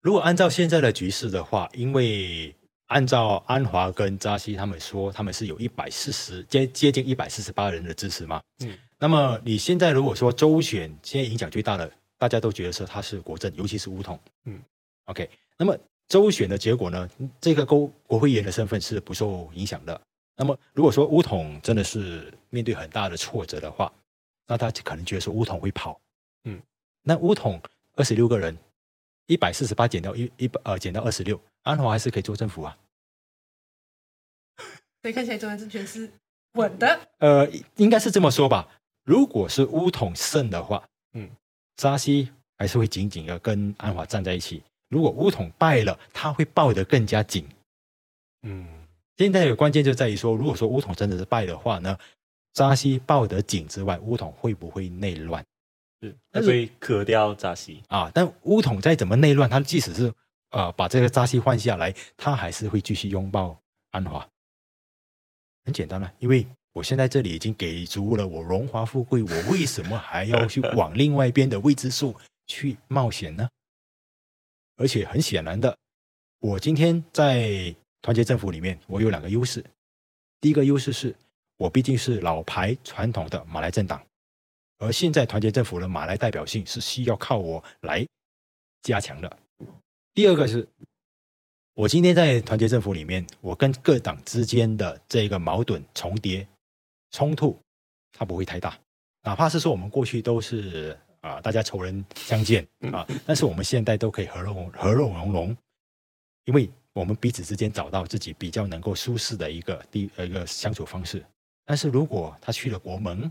[0.00, 2.52] 如果按照现在的局势的话，因为
[2.86, 8.42] 按照安华跟扎西他们说，他们是有一百四十接接近一百四十八人的支持嘛。
[8.64, 14.18] 嗯，那么你现在如果说周选，现在影响最大的，大家都觉得是他是国政，尤其是乌统。
[14.46, 14.60] 嗯
[15.04, 15.78] ，OK，那么
[16.08, 17.08] 周选的结果呢，
[17.40, 20.00] 这个国国会议员的身份是不受影响的。
[20.34, 23.92] 那么如果说乌统真的是面对很大的挫折的话，
[24.46, 26.00] 那他可能觉得说乌统会跑。
[26.44, 26.60] 嗯，
[27.02, 27.60] 那乌统
[27.94, 28.56] 二十六个人，
[29.26, 32.76] 一百四十八减掉一一百呃减到二十六，安华还是可以做政府啊。
[35.02, 36.10] 所以看起来中央政权是
[36.52, 37.08] 稳的。
[37.18, 38.68] 呃，应该是这么说吧。
[39.04, 41.28] 如果是乌统胜的话，嗯，
[41.76, 44.62] 扎西还是会紧紧的跟安华站在一起。
[44.88, 47.48] 如果乌统败了，他会抱得更加紧。
[48.42, 48.68] 嗯，
[49.16, 51.98] 现在的关键就在于说，如果说乌统真的是败的话呢，
[52.52, 55.44] 扎西抱得紧之外，乌统会不会内乱？
[56.00, 58.10] 是，会会磕掉扎西啊。
[58.14, 60.12] 但乌统再怎么内乱，他即使是
[60.50, 63.58] 呃把这个扎西换下来，他还是会继续拥抱
[63.90, 64.28] 安华。
[65.64, 72.14] 很简单了，因为我现在这里已经给足了我荣华富贵，我为什么还要去往另外一边的未知数
[72.46, 73.48] 去冒险呢？
[74.76, 75.76] 而且很显然的，
[76.40, 79.64] 我今天在团结政府里面，我有两个优势。
[80.40, 81.14] 第一个优势是
[81.62, 84.04] 我毕竟是老牌传统的马来政党，
[84.78, 88.04] 而现在团结政府的马来代表性是需要靠我来
[88.82, 89.38] 加强的。
[90.12, 90.66] 第二个是，
[91.74, 96.44] 我今天在团结政府里面，我跟各党之间的这个矛盾重叠
[97.12, 97.56] 冲突，
[98.10, 98.76] 它不会太大。
[99.22, 105.56] 哪怕是说我们过去都是啊，大家仇人相见啊，但是我们现在都可以和融和乐融融，
[106.46, 111.24] 因为我们彼此之间找到自己比较能够舒适的一个第一个相处方式。
[111.64, 113.30] 但是如果他去了国门，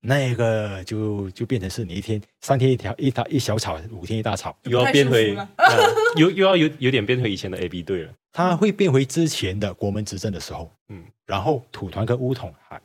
[0.00, 5.36] 那个就就变成是你一天三天一条一大一小吵，五天一大吵，又要变回，
[6.16, 8.12] 又又要有有点变回以前的 A B 队了。
[8.32, 12.80] 他会变回之前的国门执政的时候，嗯，然后土团跟乌统还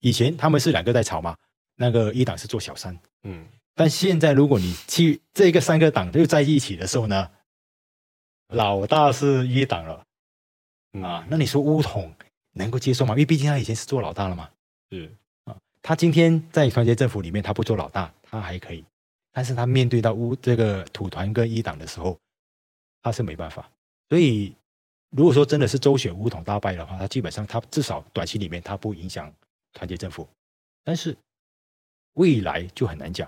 [0.00, 1.36] 以前他们是两个在吵嘛。
[1.74, 3.44] 那个一党是做小三，嗯，
[3.74, 7.28] 但现在如果你去这个三个党又在一起的时候呢，
[8.48, 10.04] 老大是一党了，
[11.02, 12.12] 啊，那你说乌统
[12.52, 13.14] 能够接受吗？
[13.14, 14.48] 因为毕竟他以前是做老大了嘛，
[14.90, 15.10] 是
[15.44, 18.84] 啊，他今天在团结政府里面他不做老大，他还可以，
[19.32, 22.18] 但是他面对到乌这个土团跟一党的时候，
[23.02, 23.70] 他是没办法。
[24.08, 24.54] 所以
[25.10, 29.32] 如果说真的是周选乌统大败的话，他基本上他至少短期里面他不影响
[29.72, 30.28] 团结政府，
[30.84, 31.16] 但是。
[32.16, 33.26] 未来就很难讲。